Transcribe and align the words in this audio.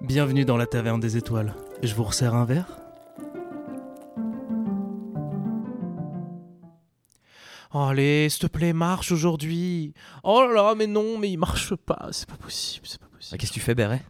Bienvenue 0.00 0.44
dans 0.44 0.56
la 0.56 0.66
taverne 0.66 1.00
des 1.00 1.16
étoiles. 1.16 1.54
Je 1.82 1.94
vous 1.94 2.04
resserre 2.04 2.34
un 2.34 2.44
verre 2.44 2.66
Oh, 7.72 7.78
allez, 7.78 8.28
s'il 8.28 8.40
te 8.40 8.46
plaît, 8.48 8.72
marche 8.72 9.12
aujourd'hui. 9.12 9.94
Oh 10.24 10.42
là 10.42 10.52
là, 10.52 10.74
mais 10.74 10.88
non, 10.88 11.18
mais 11.18 11.30
il 11.30 11.36
marche 11.36 11.74
pas. 11.76 12.08
C'est 12.10 12.28
pas 12.28 12.36
possible, 12.36 12.84
c'est 12.88 12.98
pas 12.98 13.06
Ah, 13.08 13.16
possible. 13.16 13.38
Qu'est-ce 13.38 13.50
que 13.52 13.54
tu 13.54 13.60
fais, 13.60 13.76
Béret? 13.76 14.02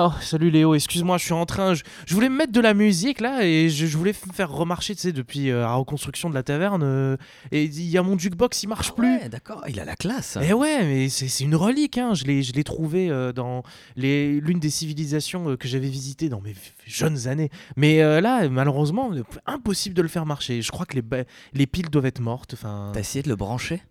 Oh, 0.00 0.12
salut 0.20 0.50
Léo, 0.50 0.76
excuse-moi, 0.76 1.18
je 1.18 1.24
suis 1.24 1.32
en 1.32 1.44
train. 1.44 1.74
Je, 1.74 1.82
je 2.06 2.14
voulais 2.14 2.28
me 2.28 2.36
mettre 2.36 2.52
de 2.52 2.60
la 2.60 2.72
musique 2.72 3.20
là 3.20 3.44
et 3.44 3.68
je, 3.68 3.84
je 3.84 3.96
voulais 3.98 4.12
faire 4.12 4.48
remarcher, 4.48 4.94
tu 4.94 5.00
sais, 5.00 5.12
depuis 5.12 5.50
euh, 5.50 5.62
la 5.62 5.74
reconstruction 5.74 6.30
de 6.30 6.34
la 6.34 6.44
taverne. 6.44 6.84
euh, 6.84 7.16
et 7.50 7.64
il 7.64 7.90
y 7.90 7.98
a 7.98 8.02
mon 8.04 8.16
jukebox, 8.16 8.62
il 8.62 8.68
marche 8.68 8.92
plus. 8.92 9.16
Ouais, 9.16 9.28
d'accord, 9.28 9.64
il 9.66 9.80
a 9.80 9.84
la 9.84 9.96
classe. 9.96 10.38
Eh 10.40 10.52
ouais, 10.52 10.84
mais 10.84 11.08
c'est 11.08 11.42
une 11.42 11.56
relique, 11.56 11.98
hein. 11.98 12.14
je 12.14 12.26
l'ai 12.26 12.44
je 12.44 12.52
l'ai 12.52 12.62
trouvé 12.62 13.10
euh, 13.10 13.32
dans 13.32 13.64
l'une 13.96 14.60
des 14.60 14.70
civilisations 14.70 15.56
que 15.56 15.66
j'avais 15.66 15.88
visitées 15.88 16.28
dans 16.28 16.40
mes 16.40 16.54
jeunes 16.86 17.26
années. 17.26 17.50
Mais 17.76 17.98
là, 18.20 18.48
malheureusement, 18.48 19.10
impossible 19.46 19.96
de 19.96 20.02
le 20.02 20.08
faire 20.08 20.26
marcher. 20.26 20.62
Je 20.62 20.70
crois 20.70 20.86
que 20.86 20.94
les, 20.94 21.02
les 21.54 21.66
piles 21.66 21.90
doivent 21.90 22.06
être 22.06 22.20
mortes. 22.20 22.54
T'as 22.62 23.00
essayé 23.00 23.24
de 23.24 23.28
le 23.28 23.36
brancher? 23.36 23.82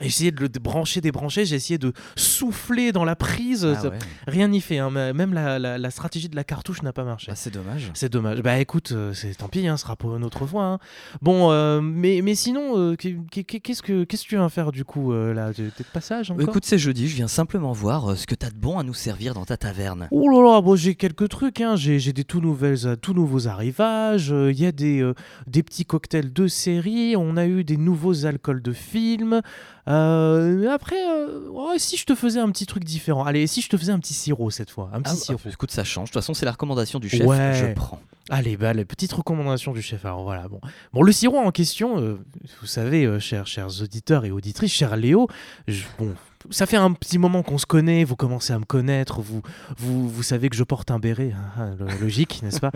J'ai 0.00 0.06
essayé 0.06 0.30
de 0.30 0.40
le 0.40 0.48
brancher, 0.48 1.00
débrancher, 1.00 1.44
j'ai 1.44 1.56
essayé 1.56 1.78
de 1.78 1.92
souffler 2.16 2.92
dans 2.92 3.04
la 3.04 3.16
prise. 3.16 3.66
Ah 3.66 3.88
ouais. 3.88 3.98
Rien 4.26 4.48
n'y 4.48 4.60
fait, 4.60 4.78
hein. 4.78 4.90
Même 4.90 5.32
la, 5.34 5.58
la- 5.58 5.78
la 5.78 5.90
stratégie 5.90 6.28
de 6.28 6.36
la 6.36 6.44
cartouche 6.44 6.82
n'a 6.82 6.92
pas 6.92 7.04
marché. 7.04 7.26
Bah, 7.30 7.34
c'est 7.36 7.52
dommage. 7.52 7.90
C'est 7.94 8.08
dommage. 8.12 8.42
Bah 8.42 8.58
écoute, 8.58 8.92
euh, 8.92 9.12
c'est 9.14 9.34
tant 9.34 9.48
pis, 9.48 9.66
hein, 9.66 9.76
ce 9.76 9.82
sera 9.82 9.96
pour 9.96 10.16
une 10.16 10.24
autre 10.24 10.46
fois. 10.46 10.64
hein. 10.64 10.78
Bon, 11.22 11.50
euh, 11.50 11.80
mais, 11.80 12.20
mais 12.22 12.34
sinon, 12.34 12.78
euh, 12.78 12.94
qu'est- 12.96 13.16
qu'est- 13.30 13.60
qu'est-ce 13.60 13.82
que 13.82 14.04
qu'est-ce 14.04 14.24
que 14.24 14.28
tu 14.28 14.36
viens 14.36 14.48
faire 14.48 14.72
du 14.72 14.84
coup 14.84 15.12
euh, 15.12 15.32
là 15.34 15.52
T'es 15.54 15.62
de 15.64 15.72
passage 15.92 16.30
encore? 16.30 16.48
Écoute, 16.48 16.64
c'est 16.64 16.78
jeudi, 16.78 17.08
je 17.08 17.16
viens 17.16 17.28
simplement 17.28 17.72
voir 17.72 18.16
ce 18.16 18.26
que 18.26 18.34
t'as 18.34 18.50
de 18.50 18.56
bon 18.56 18.78
à 18.78 18.82
nous 18.82 18.94
servir 18.94 19.34
dans 19.34 19.44
ta 19.44 19.56
taverne. 19.56 20.08
Oh 20.10 20.28
là 20.28 20.42
là, 20.54 20.60
bon, 20.60 20.76
j'ai 20.76 20.94
quelques 20.94 21.28
trucs, 21.28 21.60
hein. 21.60 21.74
j'ai 21.76 22.12
des 22.12 22.24
tout, 22.24 22.40
nouvelles, 22.40 22.96
tout 23.02 23.14
nouveaux 23.14 23.48
arrivages, 23.48 24.28
il 24.28 24.58
y 24.60 24.66
a 24.66 24.72
des, 24.72 25.10
des 25.46 25.62
petits 25.62 25.84
cocktails 25.84 26.32
de 26.32 26.46
série, 26.46 27.14
on 27.16 27.36
a 27.36 27.46
eu 27.46 27.64
des 27.64 27.76
nouveaux 27.76 28.26
alcools 28.26 28.62
de 28.62 28.72
film. 28.72 29.40
Euh, 29.88 30.68
après, 30.70 30.96
euh, 30.96 31.48
oh, 31.52 31.72
si 31.78 31.96
je 31.96 32.04
te 32.04 32.14
faisais 32.14 32.40
un 32.40 32.50
petit 32.50 32.66
truc 32.66 32.84
différent, 32.84 33.24
allez, 33.24 33.46
si 33.46 33.62
je 33.62 33.68
te 33.68 33.76
faisais 33.76 33.92
un 33.92 33.98
petit 33.98 34.14
sirop 34.14 34.50
cette 34.50 34.70
fois, 34.70 34.90
un 34.92 35.00
petit 35.00 35.12
Ah, 35.14 35.16
sirop. 35.16 35.40
bah, 35.44 35.50
écoute, 35.52 35.70
ça 35.70 35.84
change. 35.84 36.08
De 36.10 36.12
toute 36.12 36.20
façon, 36.22 36.34
c'est 36.34 36.44
la 36.44 36.52
recommandation 36.52 36.98
du 36.98 37.08
chef. 37.08 37.26
Ouais. 37.26 37.54
Je 37.54 37.72
prends. 37.74 38.00
Allez, 38.30 38.56
bah, 38.58 38.74
les 38.74 38.84
petites 38.84 39.12
recommandations 39.12 39.72
du 39.72 39.80
chef. 39.80 40.04
Alors 40.04 40.22
voilà, 40.22 40.46
bon. 40.48 40.60
Bon, 40.92 41.02
le 41.02 41.12
sirop 41.12 41.38
en 41.38 41.50
question, 41.50 41.98
euh, 42.00 42.18
vous 42.60 42.66
savez, 42.66 43.18
chers, 43.20 43.46
chers 43.46 43.80
auditeurs 43.82 44.24
et 44.26 44.30
auditrices, 44.30 44.72
cher 44.72 44.96
Léo, 44.96 45.28
je- 45.66 45.84
bon, 45.98 46.14
ça 46.50 46.66
fait 46.66 46.76
un 46.76 46.92
petit 46.92 47.16
moment 47.16 47.42
qu'on 47.42 47.56
se 47.58 47.64
connaît, 47.66 48.04
vous 48.04 48.16
commencez 48.16 48.52
à 48.52 48.58
me 48.58 48.64
connaître, 48.66 49.22
vous, 49.22 49.40
vous, 49.78 50.08
vous 50.10 50.22
savez 50.22 50.50
que 50.50 50.56
je 50.56 50.64
porte 50.64 50.90
un 50.90 50.98
béret, 50.98 51.32
hein, 51.34 51.52
hein, 51.62 51.76
lo- 51.78 51.86
logique, 52.00 52.42
n'est-ce 52.42 52.60
pas? 52.60 52.70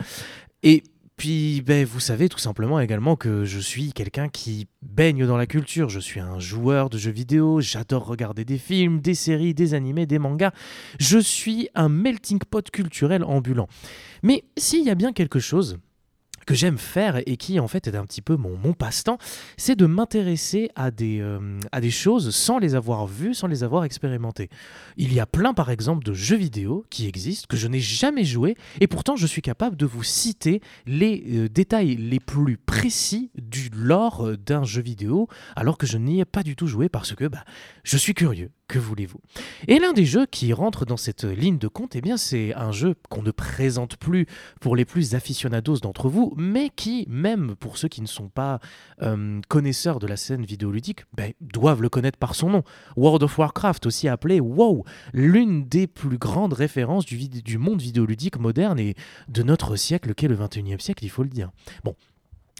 Et 0.63 0.83
puis, 1.23 1.63
ben, 1.65 1.85
vous 1.85 2.01
savez 2.01 2.29
tout 2.29 2.41
simplement 2.41 2.81
également 2.81 3.15
que 3.15 3.45
je 3.45 3.61
suis 3.61 3.93
quelqu'un 3.93 4.29
qui 4.29 4.67
baigne 4.83 5.25
dans 5.25 5.37
la 5.37 5.47
culture. 5.47 5.89
Je 5.89 6.01
suis 6.01 6.19
un 6.19 6.41
joueur 6.41 6.91
de 6.91 6.99
jeux 6.99 7.13
vidéo, 7.13 7.61
j'adore 7.61 8.07
regarder 8.07 8.45
des 8.45 8.59
films, 8.59 8.99
des 8.99 9.15
séries, 9.15 9.55
des 9.55 9.75
animés, 9.75 10.05
des 10.05 10.19
mangas. 10.19 10.51
Je 10.99 11.21
suis 11.21 11.69
un 11.77 11.89
melting 11.89 12.41
pot 12.41 12.69
culturel 12.73 13.23
ambulant. 13.23 13.69
Mais 14.25 14.43
s'il 14.57 14.83
y 14.85 14.91
a 14.91 14.97
bien 14.97 15.13
quelque 15.13 15.39
chose 15.39 15.79
que 16.47 16.55
j'aime 16.55 16.79
faire 16.79 17.21
et 17.27 17.37
qui 17.37 17.61
en 17.61 17.69
fait 17.69 17.87
est 17.87 17.97
un 17.97 18.05
petit 18.05 18.23
peu 18.23 18.37
mon, 18.37 18.57
mon 18.57 18.73
passe-temps, 18.73 19.19
c'est 19.57 19.77
de 19.77 19.87
m'intéresser 19.87 20.71
à, 20.77 20.91
des, 20.91 21.21
euh, 21.21 21.59
à 21.73 21.81
des 21.81 21.91
choses 21.91 22.35
sans 22.35 22.59
les 22.59 22.75
avoir 22.75 23.07
vues, 23.07 23.35
sans 23.35 23.47
les 23.47 23.65
avoir 23.65 23.85
expérimentées. 23.85 24.49
Il 24.97 25.13
y 25.13 25.21
a 25.21 25.27
plein 25.27 25.55
par 25.55 25.71
exemple 25.71 26.05
de 26.05 26.13
jeux 26.13 26.37
vidéo 26.37 26.85
qui 26.91 27.07
existent, 27.07 27.47
que 27.49 27.57
je 27.57 27.69
n'ai 27.69 27.81
jamais 27.81 28.25
joué, 28.25 28.57
et 28.81 28.87
pourtant 28.87 29.17
je 29.17 29.27
suis 29.27 29.43
capable 29.43 29.77
de 29.77 29.87
vous 29.87 30.03
citer 30.03 30.61
les 30.87 31.25
euh, 31.33 31.49
détails 31.49 31.97
les 31.97 32.21
plus 32.21 32.57
précis 32.57 33.31
du 33.37 33.71
lore 33.75 34.27
euh, 34.27 34.37
d'un 34.37 34.65
jeu 34.65 34.83
vidéo, 34.83 35.29
alors 35.57 35.79
que 35.79 35.87
je 35.87 35.99
n'y 35.99 36.21
ai 36.21 36.25
pas 36.25 36.43
du 36.43 36.57
tout 36.57 36.67
joué 36.67 36.89
parce 36.89 37.15
que 37.15 37.27
bah, 37.27 37.45
je 37.85 37.97
suis 37.97 38.15
curieux. 38.15 38.51
Que 38.73 38.79
voulez-vous 38.79 39.21
Et 39.69 39.79
l'un 39.79 39.93
des 39.93 40.07
jeux 40.07 40.25
qui 40.25 40.55
rentre 40.55 40.87
dans 40.87 40.97
cette 40.97 41.25
ligne 41.25 41.59
de 41.59 41.69
compte, 41.69 41.95
eh 41.95 42.01
bien, 42.01 42.17
c'est 42.17 42.55
un 42.55 42.73
jeu 42.73 42.95
qu'on 43.11 43.21
ne 43.21 43.31
présente 43.31 43.97
plus 43.97 44.25
pour 44.63 44.77
les 44.77 44.87
plus 44.87 45.15
aficionados 45.15 45.81
d'entre 45.81 46.09
vous, 46.09 46.33
mais 46.39 46.71
qui, 46.75 47.05
même 47.07 47.55
pour 47.55 47.77
ceux 47.77 47.89
qui 47.89 48.01
ne 48.01 48.07
sont 48.07 48.31
pas 48.31 48.61
euh, 49.03 49.43
connaisseurs 49.49 49.99
de 49.99 50.07
la 50.07 50.17
scène 50.17 50.47
vidéoludique, 50.47 51.05
ben, 51.13 51.35
doivent 51.43 51.83
le 51.83 51.91
connaître 51.91 52.17
par 52.17 52.35
son 52.35 52.49
nom. 52.49 52.63
World 52.97 53.23
of 53.25 53.39
Warcraft, 53.39 53.85
aussi 53.85 54.09
appelé 54.09 54.41
WoW, 54.41 54.87
l'une 55.13 55.69
des 55.69 55.87
plus 55.87 56.17
grandes 56.17 56.55
références 56.55 57.05
du, 57.05 57.59
monde 57.59 57.83
vidéoludique 57.83 58.39
moderne 58.39 58.79
et 58.79 58.95
de 59.29 59.43
notre 59.43 59.77
siècle, 59.77 60.15
qu'est 60.15 60.29
le 60.29 60.37
21e 60.37 60.81
siècle, 60.81 61.05
il 61.05 61.11
faut 61.11 61.25
le 61.25 61.29
dire. 61.29 61.51
Bon. 61.85 61.95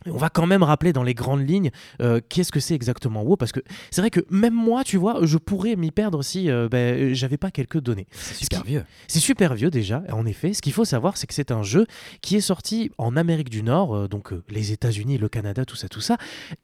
On 0.07 0.17
va 0.17 0.31
quand 0.31 0.47
même 0.47 0.63
rappeler 0.63 0.93
dans 0.93 1.03
les 1.03 1.15
grandes 1.15 1.49
lignes 1.49 1.71
euh, 2.01 2.21
qu'est-ce 2.29 2.53
que 2.53 2.61
c'est 2.61 2.75
exactement 2.75 3.23
WoW, 3.23 3.37
parce 3.37 3.53
que 3.53 3.61
c'est 3.91 4.01
vrai 4.01 4.11
que 4.11 4.21
même 4.31 4.55
moi, 4.55 4.85
tu 4.85 4.97
vois, 4.97 5.21
je 5.23 5.39
pourrais 5.39 5.77
m'y 5.77 5.91
perdre 5.91 6.23
si 6.23 6.51
euh, 6.51 6.69
ben, 6.69 7.15
j'avais 7.15 7.37
pas 7.37 7.51
quelques 7.51 7.81
données. 7.81 8.07
C'est 8.13 8.45
super 8.45 8.65
vieux. 8.65 8.85
C'est 9.09 9.21
super 9.21 9.55
vieux 9.55 9.71
déjà, 9.71 10.03
en 10.13 10.27
effet. 10.27 10.53
Ce 10.53 10.63
qu'il 10.63 10.73
faut 10.73 10.85
savoir, 10.85 11.17
c'est 11.17 11.27
que 11.27 11.35
c'est 11.35 11.51
un 11.51 11.63
jeu 11.63 11.87
qui 12.21 12.37
est 12.37 12.41
sorti 12.41 12.91
en 12.99 13.17
Amérique 13.17 13.51
du 13.51 13.63
Nord, 13.63 13.95
euh, 13.95 14.09
donc 14.09 14.33
les 14.49 14.73
États-Unis, 14.73 15.19
le 15.19 15.29
Canada, 15.29 15.65
tout 15.65 15.77
ça, 15.77 15.89
tout 15.89 16.01
ça, 16.01 16.17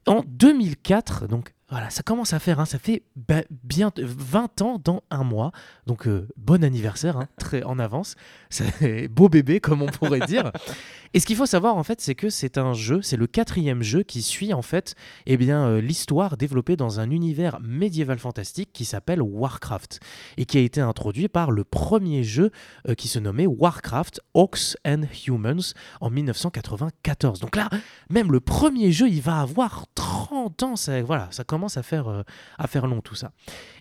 en 0.05 0.23
2004. 0.27 1.27
Donc 1.27 1.53
voilà, 1.69 1.89
ça 1.91 2.01
commence 2.01 2.33
à 2.33 2.39
faire, 2.39 2.59
hein, 2.59 2.65
ça 2.65 2.79
fait 2.79 3.03
bien 3.63 3.91
20 3.95 4.61
ans 4.61 4.81
dans 4.83 5.03
un 5.11 5.23
mois. 5.23 5.51
Donc 5.85 6.07
euh, 6.07 6.27
bon 6.35 6.63
anniversaire, 6.63 7.17
hein, 7.17 7.27
très 7.37 7.63
en 7.63 7.77
avance. 7.77 8.15
C'est 8.49 9.07
beau 9.09 9.29
bébé, 9.29 9.59
comme 9.59 9.81
on 9.81 9.87
pourrait 9.87 10.21
dire. 10.21 10.51
Et 11.13 11.19
ce 11.19 11.25
qu'il 11.25 11.35
faut 11.35 11.47
savoir 11.47 11.75
en 11.75 11.83
fait, 11.83 12.01
c'est 12.01 12.13
que 12.13 12.29
c'est 12.29 12.59
un 12.59 12.73
jeu, 12.73 13.01
c'est 13.01 13.17
le 13.17 13.25
quatrième 13.25 13.81
jeu 13.81 14.03
qui 14.03 14.21
suit 14.21 14.53
en 14.53 14.61
fait, 14.61 14.93
eh 15.25 15.37
bien 15.37 15.65
euh, 15.65 15.81
l'histoire 15.81 16.37
développée 16.37 16.75
dans 16.75 16.99
un 16.99 17.09
univers 17.09 17.59
médiéval 17.61 18.19
fantastique 18.19 18.69
qui 18.73 18.85
s'appelle 18.85 19.21
Warcraft 19.21 19.99
et 20.37 20.45
qui 20.45 20.59
a 20.59 20.61
été 20.61 20.81
introduit 20.81 21.27
par 21.27 21.49
le 21.49 21.63
premier 21.63 22.23
jeu 22.23 22.51
euh, 22.87 22.93
qui 22.93 23.07
se 23.07 23.17
nommait 23.17 23.47
Warcraft 23.47 24.21
Orcs 24.35 24.75
and 24.85 25.03
Humans 25.27 25.73
en 25.99 26.11
1994. 26.11 27.39
Donc 27.39 27.55
là, 27.55 27.69
même 28.11 28.31
le 28.31 28.39
premier 28.39 28.91
jeu, 28.91 29.07
il 29.09 29.21
va 29.21 29.41
avoir 29.41 29.85
30 29.95 30.63
ans. 30.63 30.75
Ça, 30.75 31.01
voilà, 31.01 31.27
ça 31.31 31.43
commence 31.43 31.58
à 31.67 31.83
faire, 31.83 32.07
euh, 32.07 32.23
à 32.57 32.67
faire 32.67 32.87
long 32.87 33.01
tout 33.01 33.15
ça. 33.15 33.31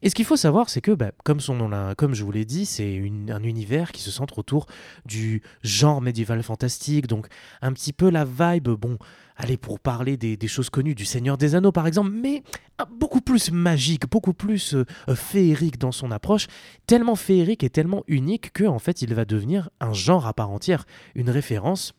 Et 0.03 0.11
ce 0.11 0.15
qu'il 0.15 0.25
faut 0.25 0.37
savoir, 0.37 0.69
c'est 0.69 0.81
que, 0.81 0.93
bah, 0.93 1.13
comme, 1.25 1.41
son 1.41 1.55
nom 1.55 1.69
comme 1.97 2.15
je 2.15 2.25
vous 2.25 2.33
l'ai 2.33 2.45
dit, 2.45 2.67
c'est 2.67 3.01
un 3.29 3.43
univers 3.43 3.93
qui 3.93 4.03
se 4.03 4.11
centre 4.11 4.39
autour 4.39 4.67
du 5.05 5.43
genre 5.63 6.01
médiéval 6.01 6.43
fantastique. 6.43 7.07
Donc 7.07 7.29
un 7.63 7.73
petit 7.73 7.93
peu 7.93 8.11
la 8.11 8.25
vibe, 8.25 8.69
bon, 8.69 8.99
allez, 9.37 9.57
pour 9.57 9.81
parler 9.81 10.17
des, 10.17 10.37
des 10.37 10.49
choses 10.49 10.71
connues, 10.71 10.95
du 10.95 11.05
Seigneur 11.05 11.39
des 11.39 11.55
Anneaux 11.55 11.73
par 11.73 11.87
exemple, 11.87 12.11
mais 12.11 12.43
ah, 12.79 12.87
beaucoup 12.91 13.21
plus 13.21 13.51
magique, 13.51 14.09
beaucoup 14.11 14.35
plus 14.35 14.75
euh, 14.75 14.85
euh, 15.09 15.15
féerique 15.15 15.79
dans 15.79 15.93
son 15.93 16.11
approche 16.11 16.47
tellement 16.87 17.17
féerique 17.17 17.65
et 17.65 17.71
tellement 17.71 18.05
unique 18.07 18.53
que 18.53 18.65
en 18.65 18.79
fait 18.79 19.03
il 19.03 19.15
va 19.15 19.25
devenir 19.25 19.71
un 19.81 19.93
genre 19.93 20.27
à 20.27 20.35
part 20.35 20.51
entière, 20.51 20.85
une 21.15 21.31
référence 21.31 21.95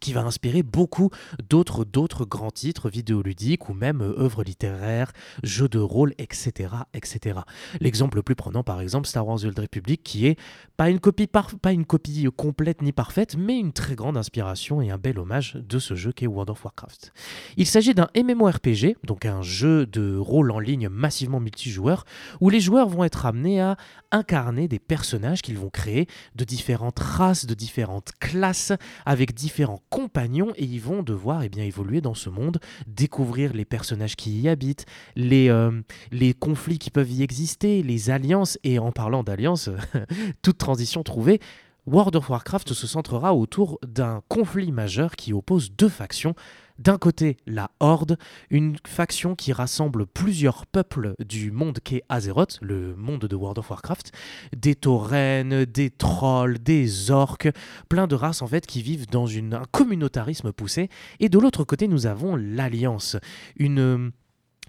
qui 0.00 0.12
va 0.12 0.22
inspirer 0.22 0.62
beaucoup 0.62 1.10
d'autres 1.48 2.24
grands 2.24 2.50
titres 2.50 2.88
vidéoludiques 2.88 3.68
ou 3.68 3.74
même 3.74 4.00
euh, 4.00 4.18
œuvres 4.18 4.44
littéraires, 4.44 5.12
jeux 5.42 5.68
de 5.68 5.78
rôle, 5.78 6.14
etc. 6.18 6.70
etc. 6.94 7.40
L'exemple 7.80 8.16
le 8.16 8.22
plus 8.22 8.34
prenant 8.34 8.62
par 8.62 8.80
exemple 8.80 9.06
Star 9.06 9.26
Wars 9.26 9.40
The 9.40 9.58
Republic 9.58 10.02
qui 10.02 10.26
est 10.26 10.38
pas 10.76 10.90
une 10.90 11.00
copie, 11.00 11.26
pas 11.26 11.72
une 11.72 11.84
copie 11.84 12.26
complète 12.36 12.82
ni 12.82 12.92
parfaite 12.92 13.36
mais 13.36 13.58
une 13.58 13.72
très 13.72 13.94
grande 13.94 14.16
inspiration 14.16 14.80
et 14.80 14.90
un 14.90 14.98
bel 14.98 15.18
hommage 15.18 15.54
de 15.54 15.78
ce 15.78 15.94
jeu 15.94 16.12
qu'est 16.12 16.26
World 16.26 16.50
of 16.50 16.64
Warcraft. 16.64 17.12
Il 17.56 17.66
s'agit 17.66 17.94
d'un 17.94 18.08
MMORPG, 18.16 18.96
donc 19.04 19.26
un 19.26 19.42
jeu 19.42 19.86
de 19.86 20.16
rôle 20.16 20.50
en 20.50 20.58
ligne 20.58 20.88
massivement 20.88 21.40
multijoueur 21.40 22.04
où 22.40 22.50
les 22.50 22.60
joueurs 22.60 22.88
vont 22.88 23.04
être 23.04 23.26
amenés 23.26 23.60
à 23.60 23.76
incarner 24.10 24.68
des 24.68 24.78
personnages 24.78 25.42
qu'ils 25.42 25.58
vont 25.58 25.70
créer 25.70 26.06
de 26.34 26.44
différentes 26.44 26.98
races, 26.98 27.46
de 27.46 27.54
différentes 27.54 28.12
classes, 28.20 28.72
avec 29.06 29.34
différents 29.34 29.82
compagnons, 29.94 30.52
et 30.56 30.64
ils 30.64 30.80
vont 30.80 31.04
devoir 31.04 31.44
eh 31.44 31.48
bien, 31.48 31.62
évoluer 31.62 32.00
dans 32.00 32.14
ce 32.14 32.28
monde, 32.28 32.58
découvrir 32.88 33.52
les 33.52 33.64
personnages 33.64 34.16
qui 34.16 34.40
y 34.40 34.48
habitent, 34.48 34.86
les, 35.14 35.48
euh, 35.50 35.70
les 36.10 36.34
conflits 36.34 36.80
qui 36.80 36.90
peuvent 36.90 37.12
y 37.12 37.22
exister, 37.22 37.80
les 37.84 38.10
alliances, 38.10 38.58
et 38.64 38.80
en 38.80 38.90
parlant 38.90 39.22
d'alliances, 39.22 39.70
toute 40.42 40.58
transition 40.58 41.04
trouvée, 41.04 41.38
World 41.86 42.16
of 42.16 42.28
Warcraft 42.28 42.72
se 42.72 42.88
centrera 42.88 43.34
autour 43.34 43.78
d'un 43.86 44.20
conflit 44.28 44.72
majeur 44.72 45.14
qui 45.14 45.32
oppose 45.32 45.70
deux 45.70 45.88
factions. 45.88 46.34
D'un 46.80 46.98
côté, 46.98 47.36
la 47.46 47.70
Horde, 47.78 48.18
une 48.50 48.76
faction 48.84 49.36
qui 49.36 49.52
rassemble 49.52 50.06
plusieurs 50.06 50.66
peuples 50.66 51.14
du 51.24 51.52
monde 51.52 51.78
qu'est 51.78 52.02
Azeroth, 52.08 52.58
le 52.62 52.96
monde 52.96 53.26
de 53.26 53.36
World 53.36 53.58
of 53.58 53.70
Warcraft, 53.70 54.10
des 54.56 54.74
taurennes, 54.74 55.66
des 55.66 55.90
trolls, 55.90 56.58
des 56.58 57.12
orques, 57.12 57.48
plein 57.88 58.08
de 58.08 58.16
races 58.16 58.42
en 58.42 58.48
fait 58.48 58.66
qui 58.66 58.82
vivent 58.82 59.06
dans 59.08 59.28
un 59.28 59.62
communautarisme 59.70 60.52
poussé. 60.52 60.88
Et 61.20 61.28
de 61.28 61.38
l'autre 61.38 61.62
côté, 61.62 61.86
nous 61.86 62.06
avons 62.06 62.34
l'Alliance, 62.34 63.16
une 63.56 64.10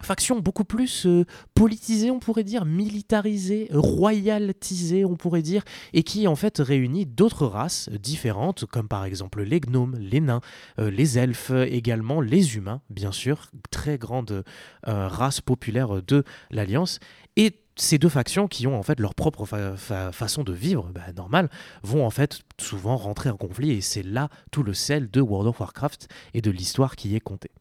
faction 0.02 0.40
beaucoup 0.40 0.66
plus 0.66 1.06
euh, 1.06 1.26
politisée, 1.54 2.12
on 2.12 2.20
pourrait 2.20 2.44
dire, 2.44 2.66
militarisée, 2.66 3.70
royaltisée, 3.72 5.06
on 5.06 5.16
pourrait 5.16 5.42
dire, 5.42 5.64
et 5.94 6.04
qui 6.04 6.28
en 6.28 6.36
fait 6.36 6.60
réunit 6.60 7.06
d'autres 7.06 7.46
races 7.46 7.90
différentes, 7.90 8.66
comme 8.66 8.88
par 8.88 9.06
exemple 9.06 9.42
les 9.44 9.60
gnomes, 9.60 9.96
les 10.00 10.22
nains, 10.22 10.42
euh, 10.80 10.92
les 10.92 11.18
elfes, 11.18 11.52
également 11.52 12.22
les 12.22 12.56
humains, 12.56 12.82
bien 12.90 13.12
sûr, 13.12 13.50
très 13.72 13.98
grande 13.98 14.44
euh, 14.88 15.08
race 15.08 15.42
populaire 15.42 16.02
de 16.04 16.24
l'Alliance, 16.52 17.00
et 17.36 17.62
ces 17.78 17.98
deux 17.98 18.10
factions 18.10 18.48
qui 18.48 18.68
ont 18.68 18.80
en 18.80 18.84
fait 18.84 19.02
leur 19.02 19.16
propre 19.16 19.46
façon 19.46 20.44
de 20.44 20.54
vivre, 20.54 20.92
bah, 20.94 21.12
normal, 21.14 21.50
vont 21.84 22.06
en 22.06 22.10
fait 22.10 22.40
souvent 22.58 22.96
rentrer 22.96 23.30
en 23.30 23.36
conflit 23.36 23.72
et 23.72 23.82
c'est 23.82 24.04
là 24.04 24.30
tout 24.50 24.64
le 24.64 24.74
sel 24.74 25.12
de 25.12 25.20
World 25.20 25.50
of 25.50 25.60
Warcraft 25.60 26.08
et 26.34 26.42
de 26.42 26.52
l'histoire 26.52 26.96
qui 26.96 27.18
est 27.18 27.20
contée. 27.20 27.52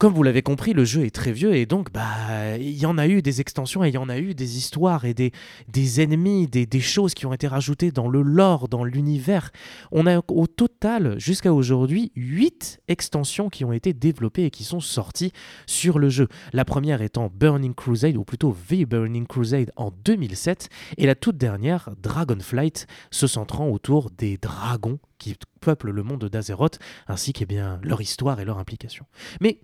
Comme 0.00 0.14
vous 0.14 0.22
l'avez 0.22 0.40
compris, 0.40 0.72
le 0.72 0.86
jeu 0.86 1.04
est 1.04 1.14
très 1.14 1.30
vieux 1.30 1.54
et 1.54 1.66
donc 1.66 1.92
bah 1.92 2.56
il 2.56 2.78
y 2.78 2.86
en 2.86 2.96
a 2.96 3.06
eu 3.06 3.20
des 3.20 3.42
extensions 3.42 3.84
et 3.84 3.88
il 3.88 3.94
y 3.94 3.98
en 3.98 4.08
a 4.08 4.16
eu 4.16 4.32
des 4.32 4.56
histoires 4.56 5.04
et 5.04 5.12
des, 5.12 6.00
ennemis, 6.00 6.46
des, 6.48 6.64
des 6.64 6.80
choses 6.80 7.12
qui 7.12 7.26
ont 7.26 7.34
été 7.34 7.46
rajoutées 7.46 7.92
dans 7.92 8.08
le 8.08 8.22
lore, 8.22 8.68
dans 8.68 8.82
l'univers. 8.82 9.50
On 9.92 10.06
a 10.06 10.22
au 10.28 10.46
total 10.46 11.20
jusqu'à 11.20 11.52
aujourd'hui 11.52 12.12
8 12.16 12.80
extensions 12.88 13.50
qui 13.50 13.62
ont 13.66 13.74
été 13.74 13.92
développées 13.92 14.46
et 14.46 14.50
qui 14.50 14.64
sont 14.64 14.80
sorties 14.80 15.34
sur 15.66 15.98
le 15.98 16.08
jeu. 16.08 16.28
La 16.54 16.64
première 16.64 17.02
étant 17.02 17.30
Burning 17.30 17.74
Crusade 17.74 18.16
ou 18.16 18.24
plutôt 18.24 18.56
The 18.70 18.86
Burning 18.86 19.26
Crusade 19.26 19.70
en 19.76 19.92
2007 20.06 20.70
et 20.96 21.04
la 21.04 21.14
toute 21.14 21.36
dernière 21.36 21.90
Dragonflight 22.02 22.86
se 23.10 23.26
centrant 23.26 23.68
autour 23.68 24.08
des 24.16 24.38
dragons 24.38 24.98
qui 25.20 25.36
peuplent 25.60 25.90
le 25.90 26.02
monde 26.02 26.24
d'Azeroth, 26.24 26.80
ainsi 27.06 27.32
que 27.32 27.44
bien 27.44 27.78
leur 27.84 28.00
histoire 28.00 28.40
et 28.40 28.44
leur 28.44 28.58
implication. 28.58 29.04
Mais 29.40 29.60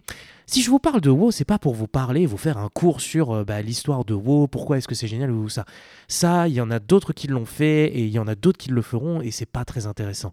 si 0.47 0.63
je 0.63 0.71
vous 0.71 0.79
parle 0.79 1.01
de 1.01 1.11
WoW, 1.11 1.33
c'est 1.33 1.45
pas 1.45 1.59
pour 1.59 1.75
vous 1.75 1.89
parler, 1.89 2.27
vous 2.27 2.37
faire 2.37 2.59
un 2.59 2.69
cours 2.69 3.01
sur 3.01 3.33
euh, 3.33 3.45
bah, 3.45 3.63
l'histoire 3.63 4.05
de 4.05 4.15
WoW, 4.15 4.47
pourquoi 4.47 4.79
est-ce 4.79 4.87
que 4.87 4.95
c'est 4.95 5.09
génial 5.09 5.33
ou 5.33 5.49
ça. 5.49 5.65
Ça, 6.07 6.47
il 6.47 6.55
y 6.55 6.61
en 6.61 6.71
a 6.71 6.79
d'autres 6.79 7.13
qui 7.13 7.27
l'ont 7.27 7.47
fait 7.47 7.87
et 7.87 8.05
il 8.05 8.11
y 8.11 8.19
en 8.21 8.29
a 8.29 8.37
d'autres 8.37 8.59
qui 8.59 8.71
le 8.71 8.83
feront 8.83 9.21
et 9.21 9.33
c'est 9.33 9.47
pas 9.47 9.65
très 9.65 9.87
intéressant. 9.87 10.31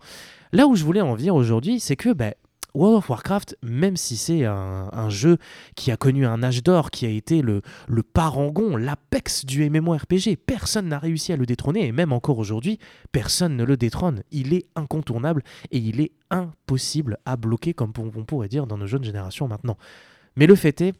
Là 0.51 0.67
où 0.67 0.75
je 0.75 0.83
voulais 0.83 1.01
en 1.01 1.15
venir 1.15 1.33
aujourd'hui, 1.33 1.79
c'est 1.79 1.95
que 1.95 2.13
bah, 2.13 2.33
World 2.73 2.97
of 2.97 3.09
Warcraft, 3.09 3.57
même 3.61 3.97
si 3.97 4.17
c'est 4.17 4.45
un, 4.45 5.09
jeu 5.09 5.37
qui 5.75 5.91
a 5.91 5.97
connu 5.97 6.25
un 6.25 6.41
âge 6.41 6.63
d'or, 6.63 6.89
qui 6.89 7.05
a 7.05 7.09
été 7.09 7.41
le, 7.41 7.61
parangon, 8.01 8.75
l'apex 8.75 9.45
du 9.45 9.69
MMORPG, 9.69 10.37
personne 10.37 10.87
n'a 10.87 10.99
réussi 10.99 11.33
à 11.33 11.37
le 11.37 11.45
détrôner, 11.45 11.85
et 11.85 11.91
même 11.91 12.11
encore 12.11 12.39
aujourd'hui, 12.39 12.79
personne 13.11 13.55
ne 13.55 13.63
le 13.63 13.77
détrône. 13.77 14.23
Il 14.31 14.53
est 14.53 14.65
incontournable 14.75 15.43
et 15.71 15.77
il 15.77 16.01
est 16.01 16.11
impossible 16.31 17.17
à 17.25 17.35
bloquer, 17.35 17.73
comme 17.73 17.93
on 17.97 18.25
pourrait 18.25 18.49
dire 18.49 18.65
dans 18.65 18.77
nos 18.77 18.87
jeunes 18.87 19.03
générations 19.03 19.47
maintenant. 19.47 19.77
Mais 20.35 20.47
le 20.47 20.55
fait 20.55 20.81
est 20.81 20.93